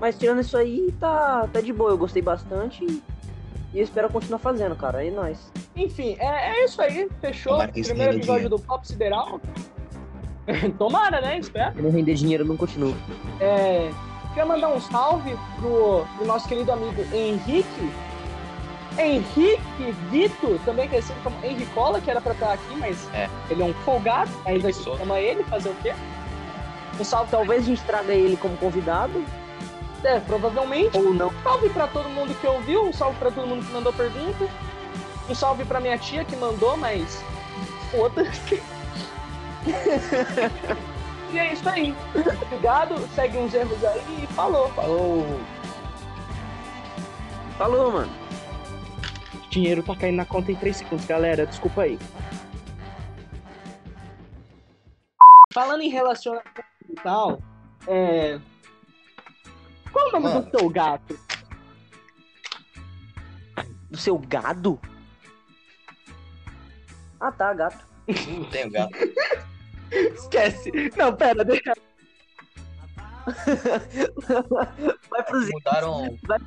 mas 0.00 0.16
tirando 0.18 0.40
isso 0.40 0.56
aí, 0.56 0.94
tá, 0.98 1.46
tá 1.52 1.60
de 1.60 1.72
boa. 1.72 1.90
Eu 1.90 1.98
gostei 1.98 2.22
bastante 2.22 2.84
e, 2.84 3.02
e 3.74 3.78
eu 3.78 3.84
espero 3.84 4.08
continuar 4.08 4.38
fazendo, 4.38 4.74
cara. 4.76 5.04
É 5.04 5.10
nóis. 5.10 5.52
Enfim, 5.82 6.16
é, 6.18 6.50
é 6.60 6.64
isso 6.64 6.80
aí. 6.82 7.08
Fechou. 7.20 7.58
Que 7.68 7.80
isso 7.80 7.90
Primeiro 7.90 8.16
episódio 8.18 8.42
dinheiro. 8.44 8.56
do 8.56 8.58
Papo 8.62 8.86
Sideral. 8.86 9.40
Tomara, 10.78 11.20
né? 11.20 11.38
Espero. 11.38 11.74
Se 11.76 11.82
não 11.82 11.90
render 11.90 12.14
dinheiro, 12.14 12.44
não 12.44 12.56
continuo. 12.56 12.94
É, 13.40 13.90
queria 14.28 14.46
mandar 14.46 14.68
um 14.68 14.80
salve 14.80 15.36
pro, 15.58 16.04
pro 16.16 16.26
nosso 16.26 16.48
querido 16.48 16.70
amigo 16.72 17.02
Henrique. 17.14 17.90
Henrique 18.98 19.92
Vito, 20.10 20.60
também 20.64 20.88
conhecido 20.88 21.16
como 21.22 21.36
Henricola, 21.44 22.00
que 22.00 22.10
era 22.10 22.20
pra 22.20 22.32
estar 22.32 22.52
aqui, 22.52 22.76
mas 22.76 23.08
É. 23.14 23.28
ele 23.48 23.62
é 23.62 23.64
um 23.64 23.72
folgado, 23.84 24.30
aí 24.44 24.56
a 24.56 24.58
gente 24.58 24.62
Preguiçoso. 24.74 24.98
chama 24.98 25.18
ele, 25.20 25.44
fazer 25.44 25.70
o 25.70 25.74
quê? 25.76 25.94
Um 26.98 27.04
salve, 27.04 27.30
Talvez 27.30 27.62
a 27.62 27.66
gente 27.66 27.82
traga 27.84 28.12
ele 28.12 28.36
como 28.36 28.56
convidado, 28.58 29.24
é, 30.04 30.18
provavelmente. 30.20 30.98
ou 30.98 31.14
não. 31.14 31.30
salve 31.42 31.70
pra 31.70 31.86
todo 31.86 32.08
mundo 32.10 32.34
que 32.40 32.46
ouviu, 32.46 32.82
um 32.84 32.92
salve 32.92 33.16
pra 33.18 33.30
todo 33.30 33.46
mundo 33.46 33.64
que 33.64 33.72
mandou 33.72 33.92
pergunta. 33.92 34.46
Um 35.30 35.34
salve 35.34 35.64
pra 35.64 35.78
minha 35.80 35.96
tia 35.96 36.24
que 36.24 36.34
mandou, 36.34 36.76
mas 36.76 37.22
foda-se. 37.92 38.60
e 41.32 41.38
é 41.38 41.52
isso 41.52 41.68
aí. 41.68 41.94
Obrigado, 42.46 42.98
segue 43.14 43.38
uns 43.38 43.54
erros 43.54 43.84
aí 43.84 44.24
e 44.24 44.26
falou. 44.34 44.68
Falou. 44.70 45.40
Falou, 47.56 47.92
mano. 47.92 48.12
Dinheiro 49.50 49.84
tá 49.84 49.94
caindo 49.94 50.16
na 50.16 50.24
conta 50.24 50.50
em 50.50 50.56
3 50.56 50.78
segundos, 50.78 51.06
galera. 51.06 51.46
Desculpa 51.46 51.82
aí. 51.82 51.96
Falando 55.54 55.82
em 55.82 55.90
relacionamento 55.90 56.64
e 56.88 56.94
tal, 56.96 57.40
é. 57.86 58.40
Qual 59.92 60.08
o 60.08 60.12
nome 60.12 60.24
Mano. 60.26 60.42
do 60.42 60.58
seu 60.58 60.68
gato? 60.68 61.18
Do 63.88 63.96
seu 63.96 64.18
gado? 64.18 64.80
Ah 67.20 67.32
tá, 67.32 67.52
gato. 67.54 67.84
Não 68.28 68.44
tenho 68.44 68.70
gato. 68.70 68.92
Esquece. 69.90 70.70
Não, 70.96 71.14
pera, 71.14 71.44
deixa. 71.44 71.72
Vai 75.10 75.22
pro 75.24 75.42
Zé. 75.42 75.50
Mudaram. 75.52 76.18
Vai. 76.26 76.38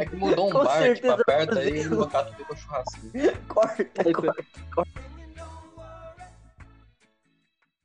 É 0.00 0.04
que 0.04 0.16
mudou 0.16 0.48
um 0.48 0.52
Com 0.52 0.64
bar, 0.64 0.82
tipo, 0.82 0.84
certeza. 0.84 1.24
perto 1.24 1.58
aí 1.58 1.80
e 1.80 1.88
o 1.88 2.06
gato 2.06 2.34
ficou 2.34 2.56
churrasquinho. 2.56 3.36
Corta, 3.48 3.84
corta. 4.12 4.44